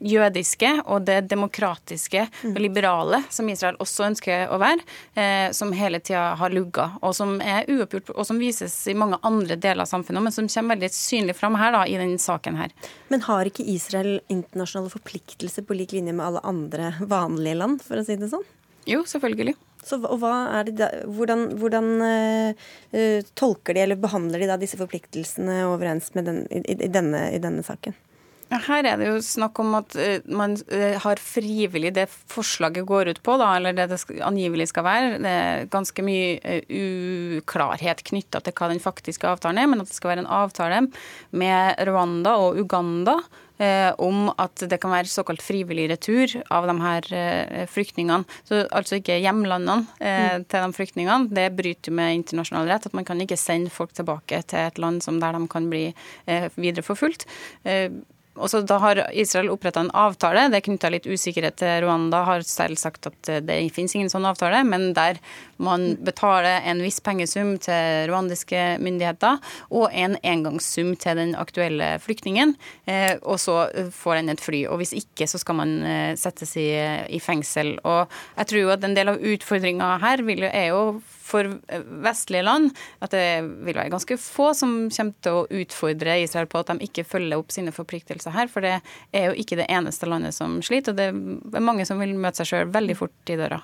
[0.02, 4.84] jødiske og det demokratiske og liberale, som Israel også ønsker å være,
[5.16, 9.18] eh, som hele tida har lugga, og som er uoppgjort, og som vises i mange
[9.22, 12.58] andre deler av samfunnet, men som kommer veldig synlig fram her da, i denne saken
[12.60, 12.74] her.
[13.08, 18.00] Men har ikke Israel internasjonale forpliktelser på lik linje med alle andre vanlige land, for
[18.00, 18.44] å si det sånn?
[18.88, 19.54] Jo, selvfølgelig.
[19.82, 26.28] Så, da, hvordan, hvordan uh, tolker de eller behandler de da disse forpliktelsene overens med
[26.30, 27.96] den, i, i, denne, i denne saken?
[28.52, 29.94] Her er det jo snakk om at
[30.28, 30.58] man
[31.00, 35.14] har frivillig det forslaget går ut på, da, eller det det angivelig skal være.
[35.24, 39.96] Det er ganske mye uklarhet knytta til hva den faktiske avtalen er, men at det
[39.96, 40.82] skal være en avtale
[41.32, 43.41] med Rwanda og Uganda Eh,
[44.02, 48.24] om at det kan være såkalt frivillig retur av de her eh, flyktningene.
[48.48, 50.46] Så altså ikke hjemlandene eh, mm.
[50.50, 51.30] til de flyktningene.
[51.34, 52.88] Det bryter med internasjonal rett.
[52.88, 55.84] At man kan ikke sende folk tilbake til et land som der de kan bli
[56.56, 57.26] videre forfulgt.
[58.40, 60.46] Og så Da har Israel oppretta en avtale.
[60.48, 62.22] Det er knytta litt usikkerhet til Rwanda.
[62.24, 65.20] Har selv sagt at det finnes ingen sånn avtale, men der
[65.62, 69.38] man betaler en viss pengesum til rwandiske myndigheter
[69.70, 72.56] og en engangssum til den aktuelle flyktningen,
[72.86, 74.64] eh, og så får den et fly.
[74.72, 76.70] Og hvis ikke, så skal man eh, settes i,
[77.12, 77.76] i fengsel.
[77.84, 78.08] Og
[78.38, 80.84] jeg tror jo at en del av utfordringa her er jo
[81.22, 81.48] for
[82.04, 82.70] vestlige land
[83.04, 86.88] at det vil være ganske få som kommer til å utfordre Israel på at de
[86.88, 88.50] ikke følger opp sine forpliktelser her.
[88.52, 88.78] For det
[89.14, 92.42] er jo ikke det eneste landet som sliter, og det er mange som vil møte
[92.42, 93.62] seg sjøl veldig fort i døra.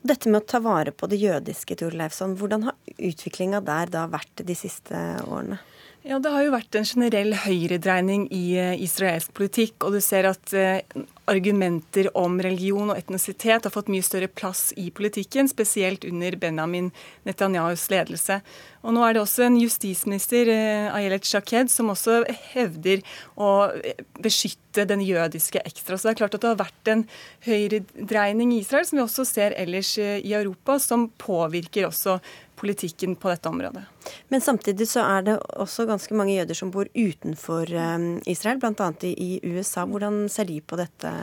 [0.00, 4.06] Dette med å ta vare på det jødiske, Tor Leifson, hvordan har utviklinga der da
[4.08, 4.96] vært de siste
[5.26, 5.60] årene?
[6.02, 9.84] Ja, Det har jo vært en generell høyredreining i eh, israelsk politikk.
[9.84, 10.80] Og du ser at eh,
[11.30, 16.90] argumenter om religion og etnisitet har fått mye større plass i politikken, spesielt under Benjamin
[17.28, 18.40] Netanyahus ledelse.
[18.82, 22.22] Og nå er det også en justisminister, eh, Ayelet Shaked, som også
[22.54, 23.02] hevder
[23.36, 23.70] å
[24.22, 25.98] beskytte den jødiske ekstra.
[25.98, 27.06] Så det er klart at det har vært en
[27.46, 32.20] høyredreining i Israel, som vi også ser ellers i Europa, som påvirker også
[32.60, 33.82] politikken på dette området.
[34.28, 38.92] Men samtidig så er det også ganske mange jøder som bor utenfor eh, Israel, bl.a.
[39.10, 39.86] i USA.
[39.88, 41.14] Hvordan ser de på dette?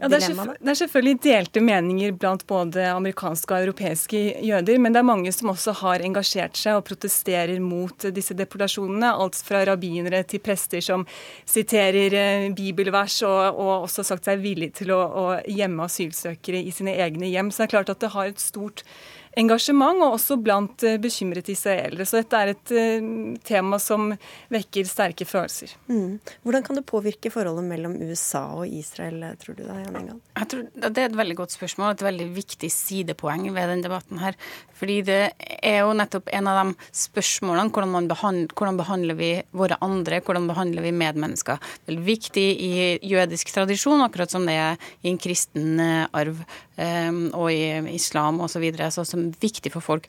[0.00, 4.94] Ja, det, er det er selvfølgelig delte meninger blant både amerikanske og europeiske jøder, men
[4.94, 9.10] det er mange som også har engasjert seg og protesterer mot disse deportasjonene.
[9.12, 11.04] Alt fra rabbinere til prester som
[11.44, 16.72] siterer eh, bibelvers, og, og også sagt seg villig til å, å gjemme asylsøkere i
[16.72, 17.52] sine egne hjem.
[17.52, 18.86] Så det er klart at det har et stort
[19.38, 22.06] engasjement, og også blant bekymrede israelere.
[22.08, 23.10] Så dette er et eh,
[23.46, 24.10] tema som
[24.50, 25.76] vekker sterke følelser.
[25.90, 26.18] Mm.
[26.42, 30.20] Hvordan kan det påvirke forholdet mellom USA og Israel, tror du da, Jan Engal?
[30.40, 34.22] Jeg tror Det er et veldig godt spørsmål, et veldig viktig sidepoeng ved denne debatten
[34.22, 34.38] her.
[34.80, 35.20] Fordi det
[35.60, 40.48] er jo nettopp en av de spørsmålene hvordan, behandler, hvordan behandler vi våre andre, hvordan
[40.48, 41.60] behandler vi medmennesker.
[41.84, 42.72] Det er viktig i
[43.12, 46.42] jødisk tradisjon, akkurat som det er i en kristen eh, arv
[46.80, 48.54] og i islam osv.
[48.54, 50.08] Så, videre, så som viktig for folk.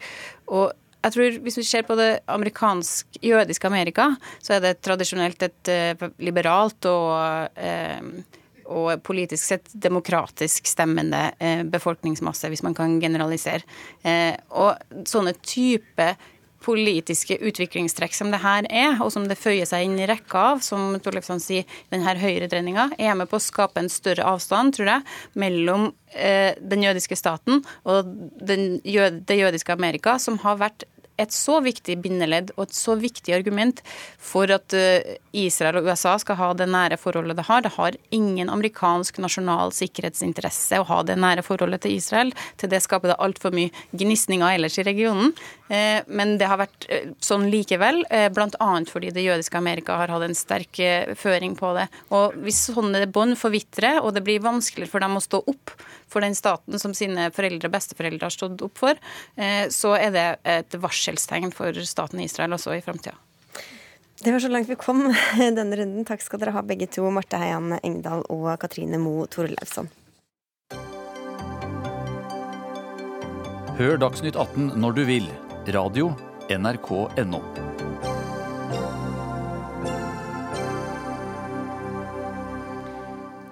[0.52, 5.72] Og jeg tror Hvis vi ser på det amerikansk-jødiske Amerika, så er det tradisjonelt et
[5.74, 13.66] uh, liberalt og, uh, og politisk sett demokratisk stemmende uh, befolkningsmasse, hvis man kan generalisere.
[14.50, 14.78] og
[15.10, 16.06] sånne type
[16.62, 20.64] politiske utviklingstrekk som det her er, og som det føyer seg inn i rekka av,
[20.66, 25.08] som Torleifsson sier, denne høyredreininga, er med på å skape en større avstand, tror jeg,
[25.42, 30.88] mellom eh, den jødiske staten og den, det jødiske Amerika, som har vært
[31.22, 33.82] et så viktig bindeledd og et så viktig argument
[34.22, 37.64] for at eh, Israel og USA skal ha det nære forholdet det har.
[37.66, 42.34] Det har ingen amerikansk nasjonal sikkerhetsinteresse å ha det nære forholdet til Israel.
[42.62, 45.36] Til det skaper det altfor mye gnisninger ellers i regionen.
[45.72, 48.04] Eh, men det har vært eh, sånn likevel,
[48.36, 48.70] bl.a.
[48.92, 50.82] fordi det jødiske Amerika har hatt en sterk
[51.20, 51.88] føring på det.
[52.12, 55.76] Og Hvis sånne bånd forvitrer, og det blir vanskeligere for dem å stå opp
[56.12, 59.00] for den staten som sine foreldre og besteforeldre har stått opp for,
[59.72, 63.16] så er det et varselstegn for staten Israel også i framtida.
[64.24, 65.08] Det var så langt vi kom
[65.38, 66.06] denne runden.
[66.06, 69.90] Takk skal dere ha begge to, Marte Heian Engdahl og Katrine Moe Torleifsson.
[73.80, 75.32] Hør Dagsnytt 18 når du vil.
[75.68, 76.16] Radio
[76.50, 77.40] NRK.no.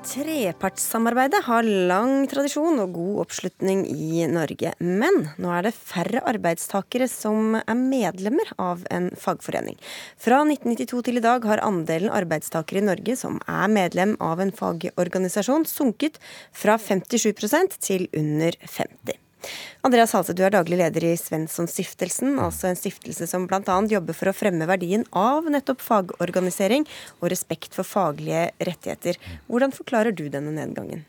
[0.10, 4.74] Trepartssamarbeidet har lang tradisjon og god oppslutning i Norge.
[4.82, 9.78] Men nå er det færre arbeidstakere som er medlemmer av en fagforening.
[10.18, 14.50] Fra 1992 til i dag har andelen arbeidstakere i Norge som er medlem av en
[14.50, 16.18] fagorganisasjon, sunket
[16.50, 19.29] fra 57% til under 50
[19.86, 23.78] Andreas Halse, du er daglig leder i Svensson-stiftelsen, altså en stiftelse som bl.a.
[23.90, 26.88] jobber for å fremme verdien av nettopp fagorganisering
[27.20, 29.22] og respekt for faglige rettigheter.
[29.48, 31.06] Hvordan forklarer du denne nedgangen?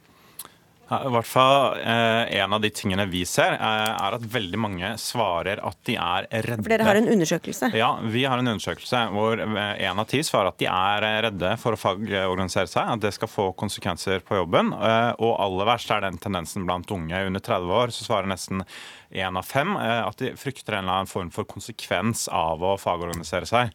[0.91, 4.89] I hvert fall eh, En av de tingene vi ser, eh, er at veldig mange
[4.99, 6.65] svarer at de er redde.
[6.65, 7.71] For dere har en undersøkelse?
[7.79, 11.55] Ja, vi har en undersøkelse hvor eh, en av ti svarer at de er redde
[11.63, 12.91] for å fagorganisere seg.
[12.97, 14.73] At det skal få konsekvenser på jobben.
[14.75, 17.95] Og aller verst er den tendensen blant unge under 30 år.
[17.95, 18.65] Så svarer nesten
[19.11, 23.49] én av fem at de frykter en eller annen form for konsekvens av å fagorganisere
[23.49, 23.75] seg.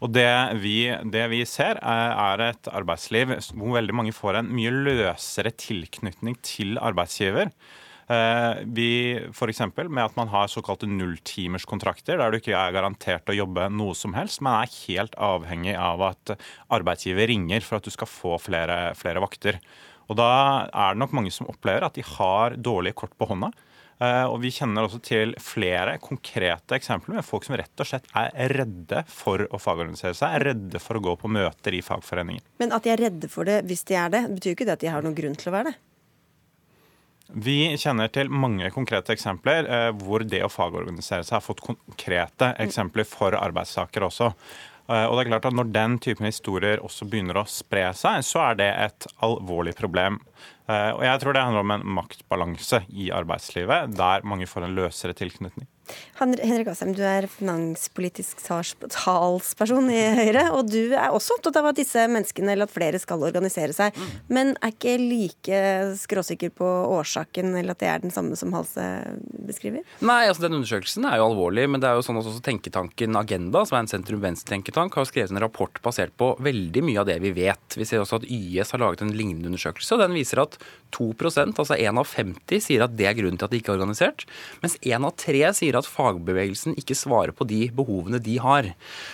[0.00, 0.30] Og det
[0.62, 6.38] vi, det vi, ser, er et arbeidsliv hvor veldig mange får en mye løsere tilknytning
[6.46, 7.52] til arbeidsgiver.
[8.10, 8.88] Eh, vi
[9.28, 9.60] F.eks.
[9.76, 14.16] med at man har såkalte nulltimerskontrakter, der du ikke er garantert å jobbe noe som
[14.16, 16.34] helst, men er helt avhengig av at
[16.72, 19.60] arbeidsgiver ringer for at du skal få flere, flere vakter.
[20.10, 20.30] Og Da
[20.74, 23.52] er det nok mange som opplever at de har dårlige kort på hånda.
[24.00, 28.08] Eh, og Vi kjenner også til flere konkrete eksempler med folk som rett og slett
[28.16, 32.44] er redde for å fagorganisere seg, er redde for å gå på møter i fagforeningen.
[32.62, 34.84] Men at de er redde for det hvis de er det, betyr ikke det at
[34.86, 35.78] de har noen grunn til å være det?
[37.30, 42.54] Vi kjenner til mange konkrete eksempler eh, hvor det å fagorganisere seg har fått konkrete
[42.64, 44.32] eksempler for arbeidstakere også.
[44.90, 48.24] Eh, og det er klart at Når den typen historier også begynner å spre seg,
[48.26, 50.18] så er det et alvorlig problem.
[50.70, 54.76] Eh, og jeg tror det handler om en maktbalanse i arbeidslivet, der mange får en
[54.76, 55.66] løsere tilknytning.
[56.20, 60.46] Henrik Asheim, du er finanspolitisk talsperson i Høyre.
[60.56, 63.96] Og du er også opptatt av at disse menneskene, eller at flere skal organisere seg.
[63.96, 64.10] Mm.
[64.32, 65.60] Men er ikke like
[66.00, 66.68] skråsikker på
[66.98, 68.86] årsaken, eller at det er den samme som Halse
[69.48, 69.84] beskriver?
[70.04, 71.66] Nei, altså den undersøkelsen er jo alvorlig.
[71.70, 75.34] Men det er jo sånn at også tenketanken Agenda, som er en sentrum-venstre-tenketank, har skrevet
[75.34, 77.78] en rapport basert på veldig mye av det vi vet.
[77.78, 80.58] Vi ser også at YS har laget en lignende undersøkelse, og den viser at
[80.96, 83.78] 2% altså 1 av 50, sier at det er grunnen til at de ikke er
[83.78, 84.26] organisert.
[84.64, 88.68] Mens 1 av 3 sier at fagbevegelsen ikke svarer på de behovene de har.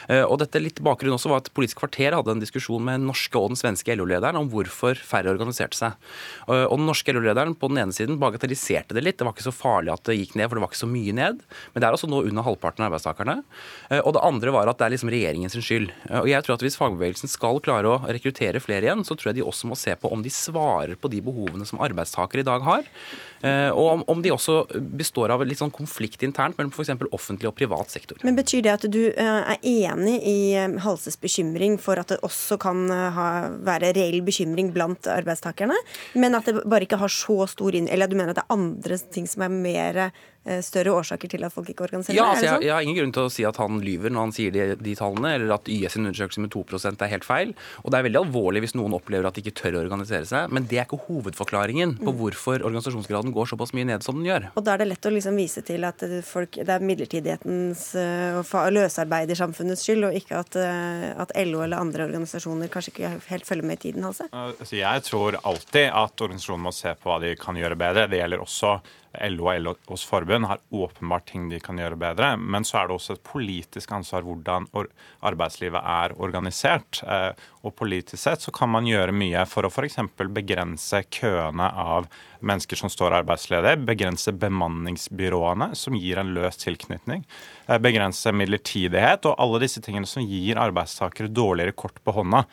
[0.09, 3.09] Eh, og dette litt bakgrunnen også var at Politisk kvarter hadde en diskusjon med den
[3.11, 5.97] norske og den svenske LO-lederen om hvorfor færre organiserte seg.
[6.49, 9.19] Eh, og den norske LO-lederen på den ene siden bagatelliserte det litt.
[9.21, 11.17] Det var ikke så farlig at det gikk ned, for det var ikke så mye
[11.17, 11.43] ned.
[11.73, 13.39] Men det er altså nå under halvparten av arbeidstakerne.
[13.91, 15.89] Eh, og det andre var at det er liksom regjeringens skyld.
[16.23, 19.41] Og jeg tror at hvis fagbevegelsen skal klare å rekruttere flere igjen, så tror jeg
[19.41, 22.65] de også må se på om de svarer på de behovene som arbeidstakere i dag
[22.67, 22.87] har.
[23.77, 24.63] Og om de også
[24.97, 26.93] består av litt sånn konflikt internt mellom f.eks.
[27.11, 28.21] offentlig og privat sektor.
[28.23, 32.21] Men Betyr det at du eh, er enig i eh, Halses bekymring for at det
[32.27, 33.27] også kan eh, ha,
[33.67, 35.77] være reell bekymring blant arbeidstakerne,
[36.15, 37.91] men at det bare ikke har så stor inn...
[37.91, 40.03] Eller du mener at det er andre ting som er mer
[40.63, 43.27] større årsaker til at folk ikke organiserer ja, altså, jeg, jeg, har ingen grunn til
[43.27, 46.07] å si at han lyver når han sier de, de tallene, eller at YS' sin
[46.07, 47.53] undersøkelse med 2% er helt feil.
[47.83, 50.53] Og det er veldig alvorlig hvis noen opplever at de ikke tør å organisere seg,
[50.55, 52.19] men det er ikke hovedforklaringen på mm.
[52.21, 54.49] hvorfor organisasjonsgraden går såpass mye ned som den gjør.
[54.55, 58.39] Og da er det lett å liksom vise til at folk, det er midlertidighetens eh,
[58.41, 63.49] og løsarbeidersamfunnets skyld, og ikke at, eh, at, LO eller andre organisasjoner kanskje ikke helt
[63.49, 64.29] følger med i tiden, altså.
[64.33, 68.07] altså jeg tror alltid at organisasjonen må se på hva de kan gjøre bedre.
[68.11, 68.79] Det gjelder også
[69.33, 72.35] LO og LOs forbund har åpenbart ting de kan gjøre bedre.
[72.37, 74.69] Men så er det også et politisk ansvar hvordan
[75.27, 77.03] arbeidslivet er organisert.
[77.07, 77.33] Eh,
[77.67, 79.99] og politisk sett så kan man gjøre mye for å f.eks.
[80.17, 82.09] begrense køene av
[82.47, 87.25] mennesker som står arbeidsledige, begrense bemanningsbyråene, som gir en løs tilknytning,
[87.83, 92.45] begrense midlertidighet og alle disse tingene som gir arbeidstakere dårligere kort på hånda.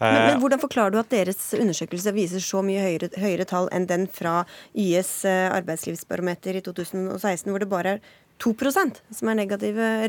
[0.00, 3.88] Men, men Hvordan forklarer du at deres undersøkelse viser så mye høyere, høyere tall enn
[3.90, 4.42] den fra
[4.72, 8.04] YS eh, arbeidslivsbarometer i 2016, hvor det bare er
[8.42, 9.42] 2% som er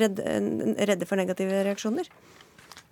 [0.01, 0.37] redde,
[0.89, 2.07] redde for negative reaksjoner.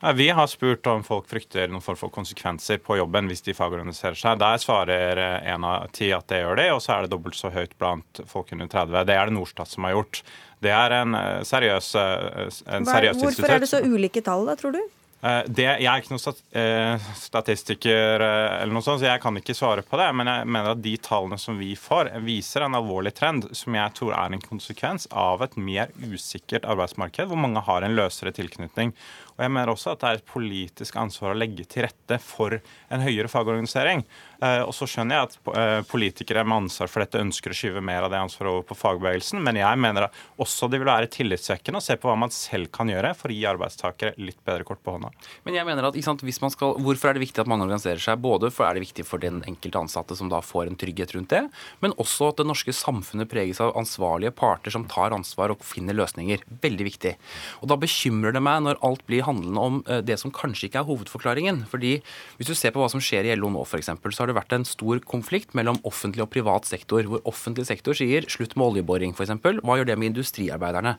[0.01, 3.53] Ja, vi har spurt om folk frykter noen form for konsekvenser på jobben hvis de
[3.53, 4.39] fagorganiserer seg.
[4.41, 7.51] Der svarer én av ti at det gjør det, og så er det dobbelt så
[7.53, 9.05] høyt blant folk under 30.
[9.05, 10.23] Det er det Norstat som har gjort.
[10.61, 14.81] Det er en seriøs, en seriøs Hvorfor er det så ulike tall, da, tror du?
[15.21, 19.37] Eh, det, jeg er ikke noen eh, statistiker, eh, eller noe sånt, så jeg kan
[19.37, 20.07] ikke svare på det.
[20.17, 23.95] Men jeg mener at de tallene som vi får, viser en alvorlig trend som jeg
[23.97, 28.95] tror er en konsekvens av et mer usikkert arbeidsmarked, hvor mange har en løsere tilknytning.
[29.41, 32.53] Og jeg mener også at det er et politisk ansvar å legge til rette for
[32.53, 34.03] en høyere fagorganisering.
[34.41, 37.83] Eh, og så skjønner jeg at eh, politikere med ansvar for dette ønsker å skyve
[37.85, 41.11] mer av det ansvaret over på fagbevegelsen, men jeg mener at også det vil være
[41.13, 44.65] tillitvekkende å se på hva man selv kan gjøre for å gi arbeidstakere litt bedre
[44.65, 45.11] kort på hånda.
[45.45, 48.21] Men jeg mener at sant, skal, Hvorfor er det viktig at mange organiserer seg?
[48.21, 51.33] Både for er det viktig for den enkelte ansatte som da får en trygghet rundt
[51.33, 51.43] det,
[51.83, 55.97] men også at det norske samfunnet preges av ansvarlige parter som tar ansvar og finner
[55.97, 56.41] løsninger.
[56.63, 57.13] Veldig viktig.
[57.61, 60.81] Og Da bekymrer det meg når alt blir handlende om eh, det som kanskje ikke
[60.81, 61.63] er hovedforklaringen.
[61.71, 61.93] Fordi
[62.37, 64.55] Hvis du ser på hva som skjer i LO nå, f.eks., så har det vært
[64.55, 69.15] en stor konflikt mellom offentlig og privat sektor, hvor offentlig sektor sier slutt med oljeboring
[69.15, 69.34] f.eks.
[69.41, 70.95] Hva gjør det med industriarbeiderne?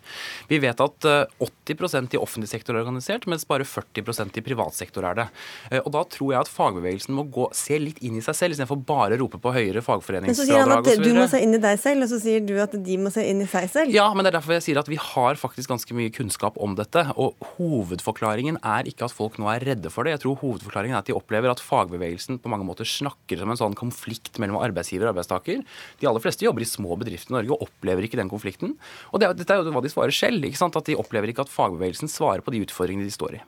[0.51, 1.09] Vi vet at
[1.43, 5.29] 80 eh, i offentlig sektor er organisert, mens bare 40% i privat sektor er det.
[5.71, 8.57] Eh, og Da tror jeg at fagbevegelsen må gå, se litt inn i seg selv,
[8.57, 11.03] istedenfor bare rope på høyere fagforeningsfradrag osv.
[11.03, 13.25] Du må se inn i deg selv, og så sier du at de må se
[13.29, 13.95] inn i seg selv.
[13.95, 16.77] Ja, men det er derfor jeg sier at vi har faktisk ganske mye kunnskap om
[16.79, 17.05] dette.
[17.21, 20.17] Og hovedforklaringen er ikke at folk nå er redde for det.
[20.17, 23.61] Jeg tror hovedforklaringen er at de opplever at fagbevegelsen på mange måter snakker som en
[23.61, 25.63] sånn konflikt mellom arbeidsgiver og arbeidstaker.
[26.01, 28.77] De aller fleste jobber i små bedrifter i Norge og opplever ikke den konflikten.
[29.13, 30.45] Og det, dette er jo hva de svarer selv.
[30.45, 33.43] At de opplever ikke at fagbevegelsen svarer på de utfordringene de står i.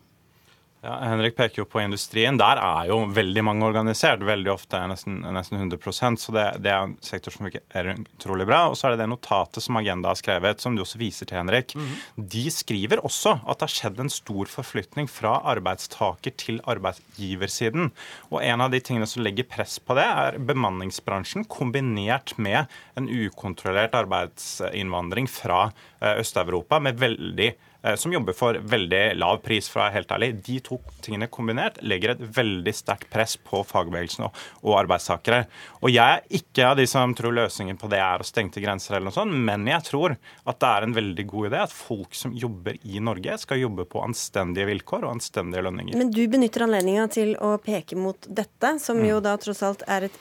[0.85, 2.37] Ja, Henrik peker jo på industrien.
[2.37, 4.21] Der er jo veldig mange organisert.
[4.27, 8.67] Veldig ofte nesten, nesten 100% Så det, det, er en sektor som er utrolig bra.
[8.69, 11.39] Og så er det det notatet som Agenda har skrevet, som du også viser til,
[11.41, 11.75] Henrik.
[11.75, 12.29] Mm -hmm.
[12.37, 17.91] De skriver også at det har skjedd en stor forflytning fra arbeidstaker til arbeidsgiversiden.
[18.31, 22.67] Og en av de tingene som legger press på det, er bemanningsbransjen kombinert med
[22.97, 27.55] en ukontrollert arbeidsinnvandring fra eh, Øst-Europa med veldig
[28.01, 30.31] som jobber for veldig lav pris, for å være helt ærlig.
[30.47, 35.45] De to tingene kombinert legger et veldig sterkt press på fagbevegelsen og, og arbeidstakere.
[35.83, 38.97] Og jeg er ikke av de som tror løsningen på det er å stengte grenser
[38.97, 42.17] eller noe sånt, men jeg tror at det er en veldig god idé at folk
[42.17, 45.99] som jobber i Norge, skal jobbe på anstendige vilkår og anstendige lønninger.
[46.01, 49.25] Men du benytter anledninga til å peke mot dette, som jo mm.
[49.27, 50.19] da tross alt er et,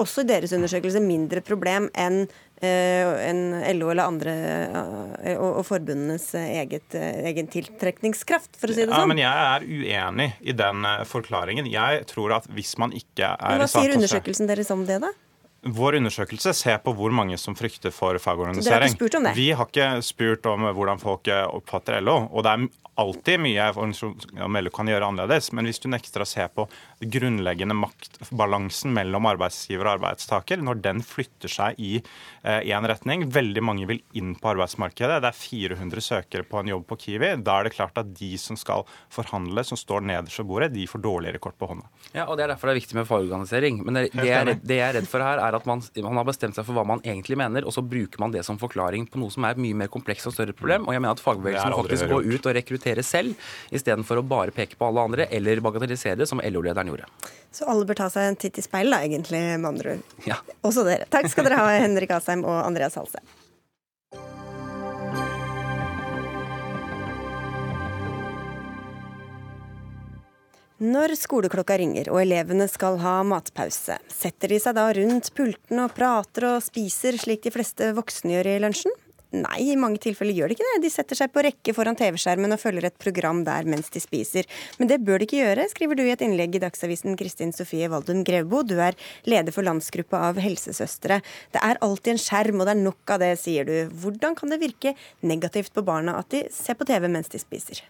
[0.00, 5.64] også i deres undersøkelse, mindre problem enn Eh, enn LO eller andre eh, og, og
[5.68, 9.00] forbundenes eget, eh, egen tiltrekningskraft, for å si det sånn.
[9.02, 11.68] Ja, men jeg er uenig i den forklaringen.
[11.70, 15.12] Jeg tror at hvis man ikke er Hva sier undersøkelsen deres om det, da?
[15.64, 18.68] Vår undersøkelse ser på hvor mange som frykter for fagorganisering.
[18.68, 19.34] Dere har ikke spurt om det?
[19.38, 22.18] Vi har ikke spurt om hvordan folk oppfatter LO.
[22.30, 22.66] Og det er
[23.00, 26.66] alltid mye LO kan gjøre annerledes, men hvis du nekter å se på
[27.14, 31.92] grunnleggende maktbalansen mellom arbeidsgiver og arbeidstaker, når den flytter seg i
[32.44, 35.20] én eh, retning Veldig mange vil inn på arbeidsmarkedet.
[35.24, 37.30] Det er 400 søkere på en jobb på Kiwi.
[37.44, 40.86] Da er det klart at de som skal forhandle, som står nederst ved bordet, de
[40.90, 41.88] får dårligere kort på hånda.
[42.12, 43.80] Ja, og Det er derfor det er viktig med fagorganisering.
[43.86, 46.26] Men det, det, jeg, det jeg er redd for her, er at man, man, har
[46.28, 49.20] bestemt seg for hva man egentlig mener, og så bruker man det som forklaring på
[49.20, 50.88] noe som er mye mer komplekst og større problem.
[50.88, 54.78] Og jeg mener at fagbevegelsen faktisk går ut og rekrutterer selv, istedenfor å bare peke
[54.80, 57.08] på alle andre eller bagatellisere det, som LO-lederen gjorde.
[57.54, 60.20] Så alle bør ta seg en titt i speilet, egentlig, med andre ord.
[60.26, 60.40] Ja.
[60.66, 61.06] Også dere.
[61.10, 63.22] Takk skal dere ha, Henrik Asheim og Andreas Halse.
[70.84, 75.94] Når skoleklokka ringer og elevene skal ha matpause, setter de seg da rundt pulten og
[75.96, 78.92] prater og spiser slik de fleste voksne gjør i lunsjen?
[79.32, 80.82] Nei, i mange tilfeller gjør de ikke det.
[80.84, 84.50] De setter seg på rekke foran TV-skjermen og følger et program der mens de spiser.
[84.76, 87.88] Men det bør de ikke gjøre, skriver du i et innlegg i Dagsavisen Kristin Sofie
[87.88, 88.60] Valdun Grevbo.
[88.66, 88.98] Du er
[89.30, 91.22] leder for landsgruppa av helsesøstre.
[91.54, 93.76] Det er alltid en skjerm, og det er nok av det, sier du.
[94.04, 97.86] Hvordan kan det virke negativt på barna at de ser på TV mens de spiser?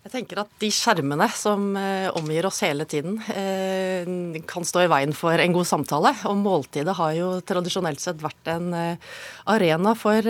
[0.00, 4.08] Jeg tenker at de skjermene som eh, omgir oss hele tiden, eh,
[4.48, 6.14] kan stå i veien for en god samtale.
[6.30, 9.10] Og måltidet har jo tradisjonelt sett vært en eh,
[9.52, 10.24] arena for,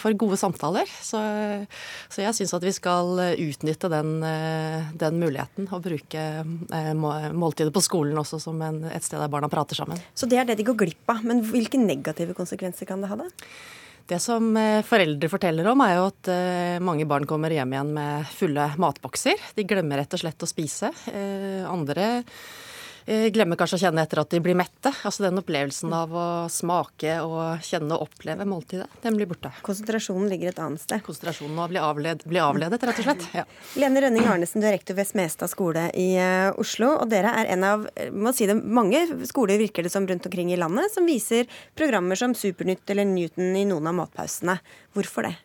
[0.00, 0.88] for gode samtaler.
[1.04, 1.20] Så,
[2.08, 4.14] så jeg syns at vi skal utnytte den,
[4.96, 6.22] den, muligheten og bruke
[6.96, 10.00] måltidet på skolen også som en, et sted der barna prater sammen.
[10.16, 11.20] Så det er det de går glipp av.
[11.28, 13.28] Men hvilke negative konsekvenser kan det ha, da?
[14.10, 17.92] Det som eh, foreldre forteller om, er jo at eh, mange barn kommer hjem igjen
[17.94, 19.38] med fulle matbokser.
[19.54, 20.90] De glemmer rett og slett å spise.
[21.12, 22.08] Eh, andre
[23.34, 24.92] glemmer kanskje å kjenne etter at de blir mette.
[25.06, 29.52] Altså den opplevelsen av å smake og kjenne og oppleve måltidet, den blir borte.
[29.66, 31.02] Konsentrasjonen ligger et annet sted.
[31.06, 33.26] Konsentrasjonen av å bli, avled, bli avledet, rett og slett.
[33.36, 33.46] Ja.
[33.80, 36.92] Lene Rønning Arnesen, du er rektor ved Smestad skole i uh, Oslo.
[37.02, 40.52] Og dere er en av må si det, mange skoler virker det som rundt omkring
[40.54, 44.60] i landet som viser programmer som Supernytt eller Newton i noen av matpausene.
[44.94, 45.36] Hvorfor det?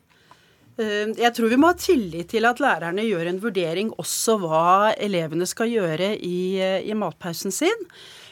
[0.76, 4.92] Eh, jeg tror vi må ha tillit til at lærerne gjør en vurdering også hva
[5.00, 7.88] elevene skal gjøre i, eh, i matpausen sin.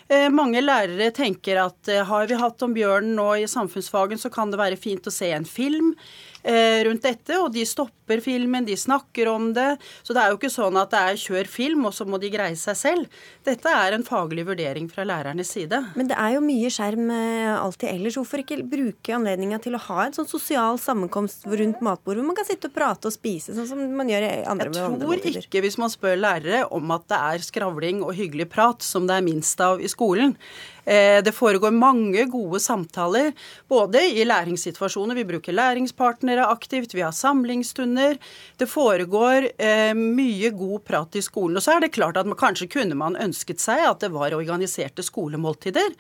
[0.10, 4.52] Eh, mange lærere tenker at har vi hatt om bjørnen nå i samfunnsfagen, så kan
[4.52, 5.96] det være fint å se en film
[6.44, 9.78] rundt dette, og de stopper filmen, de snakker om det.
[10.04, 12.32] Så det er jo ikke sånn at det er kjør film, og så må de
[12.34, 13.22] greie seg selv.
[13.48, 15.80] Dette er en faglig vurdering fra lærernes side.
[15.96, 18.18] Men det er jo mye skjerm alltid ellers.
[18.20, 22.38] Hvorfor ikke bruke anledninga til å ha en sånn sosial sammenkomst rundt matbordet, hvor man
[22.38, 25.64] kan sitte og prate og spise, sånn som man gjør i andre Jeg tror ikke,
[25.64, 29.26] hvis man spør lærere, om at det er skravling og hyggelig prat som det er
[29.26, 30.36] minst av i skolen.
[30.84, 33.32] Det foregår mange gode samtaler,
[33.72, 35.16] både i læringssituasjoner.
[35.16, 38.18] Vi bruker læringspartnere aktivt, vi har samlingsstunder.
[38.58, 41.58] Det foregår eh, mye god prat i skolen.
[41.58, 44.36] Og så er det klart at man, kanskje kunne man ønsket seg at det var
[44.36, 45.96] organiserte skolemåltider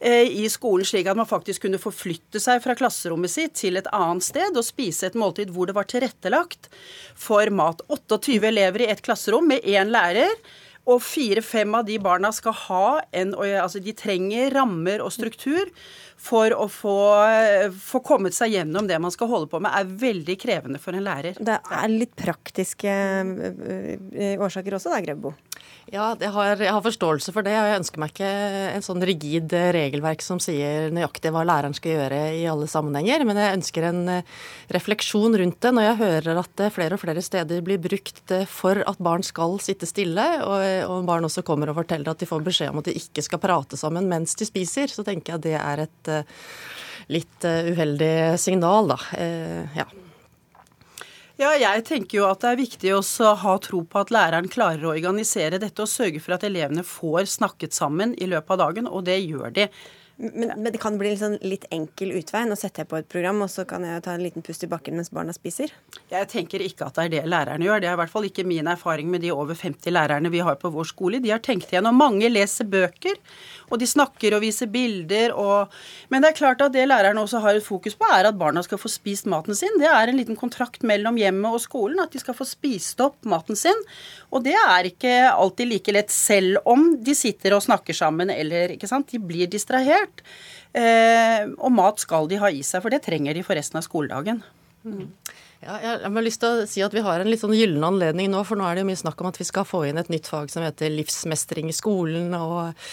[0.00, 3.90] eh, i skolen, slik at man faktisk kunne forflytte seg fra klasserommet sitt til et
[3.94, 6.70] annet sted og spise et måltid hvor det var tilrettelagt
[7.14, 7.82] for mat.
[7.88, 10.32] 28 elever i ett klasserom med én lærer.
[10.86, 15.70] Og fire-fem av de barna skal ha en Altså, de trenger rammer og struktur
[16.16, 16.96] for å få,
[17.76, 21.04] få, kommet seg gjennom det man skal holde på med, er veldig krevende for en
[21.04, 21.36] lærer.
[21.36, 22.94] Det er litt praktiske
[24.40, 25.34] årsaker også da, Grevbo?
[25.86, 27.52] Ja, jeg har, jeg har, forståelse for det.
[27.54, 28.30] og Jeg ønsker meg ikke
[28.74, 33.38] en sånn rigid regelverk som sier nøyaktig hva læreren skal gjøre i alle sammenhenger, men
[33.38, 34.00] jeg ønsker en
[34.74, 38.82] refleksjon rundt det når jeg hører at det flere og flere steder blir brukt for
[38.82, 42.42] at barn skal sitte stille, og, og barn også kommer og forteller at de får
[42.48, 44.90] beskjed om at de ikke skal prate sammen mens de spiser.
[44.90, 46.10] Så tenker jeg det er et
[47.14, 48.98] litt uheldig signal, da.
[49.78, 49.86] Ja.
[51.36, 53.02] Ja, jeg tenker jo at det er viktig å
[53.42, 57.28] ha tro på at læreren klarer å organisere dette og sørge for at elevene får
[57.28, 59.66] snakket sammen i løpet av dagen, og det gjør de.
[60.16, 62.46] Men, men, det kan bli sånn litt enkel utvei.
[62.48, 64.68] Nå setter jeg på et program, og så kan jeg ta en liten pust i
[64.70, 65.74] bakken mens barna spiser.
[66.08, 67.82] Jeg tenker ikke at det er det lærerne gjør.
[67.82, 70.56] Det er i hvert fall ikke min erfaring med de over 50 lærerne vi har
[70.62, 71.20] på vår skole.
[71.20, 72.00] De har tenkt igjennom.
[72.00, 73.20] Mange leser bøker,
[73.68, 75.34] og de snakker og viser bilder.
[75.36, 75.76] Og...
[76.08, 78.64] Men det er klart at det lærerne også har et fokus på, er at barna
[78.64, 79.76] skal få spist maten sin.
[79.82, 83.20] Det er en liten kontrakt mellom hjemmet og skolen, at de skal få spist opp
[83.28, 83.84] maten sin.
[84.32, 88.72] Og det er ikke alltid like lett, selv om de sitter og snakker sammen eller
[88.78, 89.12] ikke sant.
[89.12, 90.05] De blir distrahert.
[90.76, 93.86] Eh, og mat skal de ha i seg, for det trenger de for resten av
[93.86, 94.42] skoledagen.
[94.86, 95.08] Mm.
[95.66, 98.28] Ja, jeg har lyst til å si at Vi har en litt sånn gyllen anledning
[98.30, 100.10] nå, for nå er det jo mye snakk om at vi skal få inn et
[100.12, 102.30] nytt fag som heter livsmestring i skolen.
[102.38, 102.84] Og,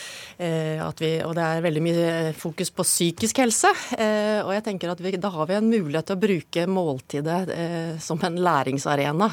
[0.41, 2.07] eh, vi, og det er veldig mye
[2.37, 3.69] fokus på psykisk helse.
[3.93, 7.51] Eh, og jeg tenker at vi, Da har vi en mulighet til å bruke måltidet
[7.53, 9.29] eh, som en læringsarena.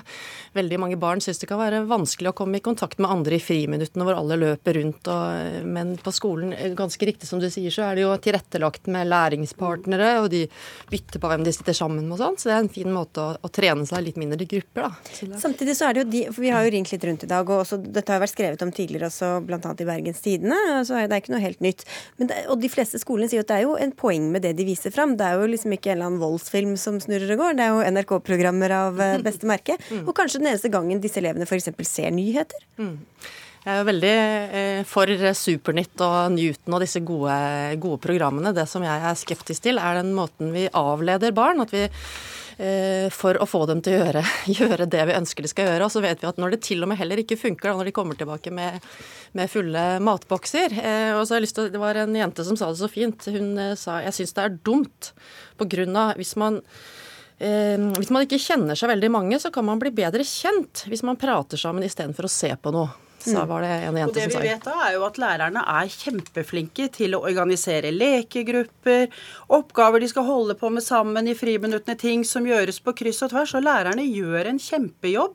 [0.61, 3.45] Veldig mange barn syns det kan være vanskelig å komme i kontakt med andre i
[3.45, 5.09] friminuttene hvor alle løper rundt.
[5.09, 8.91] Og, men på skolen, eh, ganske riktig som du sier, så er det jo tilrettelagt
[8.93, 10.45] med læringspartnere, og de
[10.93, 12.37] bytter på hvem de sitter sammen med og sånn.
[12.37, 14.89] Så det er en fin måte å, å trene seg litt mindre i grupper.
[14.89, 15.39] Da.
[15.41, 17.51] Samtidig så er det jo de, for Vi har jo ringt litt rundt i dag,
[17.51, 19.61] og også, dette har vært skrevet om tidligere også, bl.a.
[19.61, 20.59] i Bergens Tidende.
[20.89, 21.85] Så det er ikke noe helt nytt.
[22.21, 24.67] Det, og de fleste skolene sier at det er jo en poeng med det de
[24.69, 25.17] viser fram.
[25.21, 27.75] Det er jo liksom ikke en eller annen voldsfilm som snurrer og går, det er
[27.75, 29.79] jo NRK-programmer av eh, beste merke.
[29.91, 30.07] Mm.
[30.07, 31.71] Og kanskje den eneste gangen disse elevene f.eks.
[31.87, 32.69] ser nyheter.
[32.81, 32.99] Mm.
[33.61, 34.13] Jeg er jo veldig
[34.57, 37.35] eh, for Supernytt og Newton og disse gode,
[37.83, 38.55] gode programmene.
[38.57, 41.61] Det som jeg er skeptisk til, er den måten vi avleder barn.
[41.61, 41.85] At vi
[43.15, 44.23] for å få dem til å gjøre,
[44.59, 45.87] gjøre, det vi ønsker de skal gjøre.
[45.87, 47.95] Og så vet vi at når det til og med heller ikke funker, når de
[47.97, 48.85] kommer tilbake med,
[49.39, 52.59] med fulle matbokser eh, og så har jeg lyst til, Det var en jente som
[52.61, 53.31] sa det så fint.
[53.33, 55.13] Hun eh, sa jeg syns det er dumt
[55.61, 56.61] på grunn av hvis man
[57.41, 61.17] hvis man ikke kjenner seg veldig mange, så kan man bli bedre kjent hvis man
[61.17, 62.91] prater sammen istedenfor å se på noe
[63.25, 63.49] sa mm.
[63.51, 66.89] var det en jente og det vi vet da er jo at Lærerne er kjempeflinke
[66.95, 69.09] til å organisere lekegrupper,
[69.53, 73.33] oppgaver de skal holde på med sammen i friminuttene, ting som gjøres på kryss og
[73.35, 73.55] tvers.
[73.59, 75.35] Og lærerne gjør en kjempejobb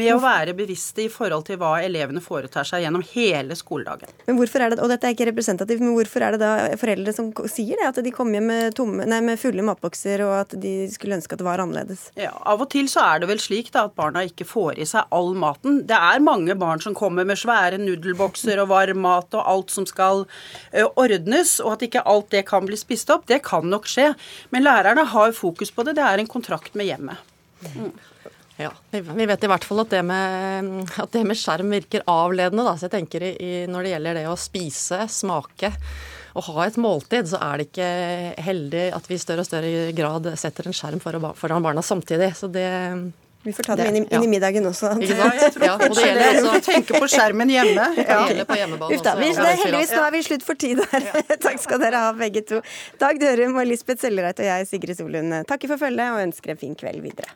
[0.00, 4.10] med å være bevisste i forhold til hva elevene foretar seg gjennom hele skoledagen.
[4.26, 7.14] Men hvorfor er det, og dette er ikke representativt, men hvorfor er det da foreldre
[7.16, 7.90] som sier det?
[7.90, 11.36] At de kommer hjem med, tomme, nei, med fulle matbokser, og at de skulle ønske
[11.36, 12.08] at det var annerledes?
[12.18, 14.88] Ja, Av og til så er det vel slik da at barna ikke får i
[14.88, 15.82] seg all maten.
[15.88, 19.70] Det er mange barn som kommer kommer med svære nudelbokser og varm mat og alt
[19.70, 23.66] som skal uh, ordnes, og at ikke alt det kan bli spist opp, det kan
[23.68, 24.14] nok skje.
[24.50, 25.96] Men lærerne har fokus på det.
[25.98, 27.18] Det er en kontrakt med hjemmet.
[27.76, 27.92] Mm.
[28.60, 32.64] Ja, Vi vet i hvert fall at det med, at det med skjerm virker avledende.
[32.64, 32.76] Da.
[32.76, 35.72] Så jeg tenker i, Når det gjelder det å spise, smake
[36.30, 37.86] og ha et måltid, så er det ikke
[38.46, 42.30] heldig at vi i større og større grad setter en skjerm foran barna samtidig.
[42.38, 42.68] Så det
[43.42, 44.90] vi får ta dem inn, i, inn i middagen også.
[45.00, 47.86] Ja, jeg tror ja, og det gjelder også å tenke på skjermen hjemme.
[47.96, 48.18] Ja.
[48.28, 51.06] Det på hjemmebane Ufta, vi, det, heldigvis nå er vi slutt for tid her.
[51.46, 52.60] Takk skal dere ha, begge to.
[53.00, 56.60] Dag Dørum og Lisbeth Sellereit og jeg, Sigrid Solund, takker for følget og ønsker en
[56.60, 57.32] fin kveld videre.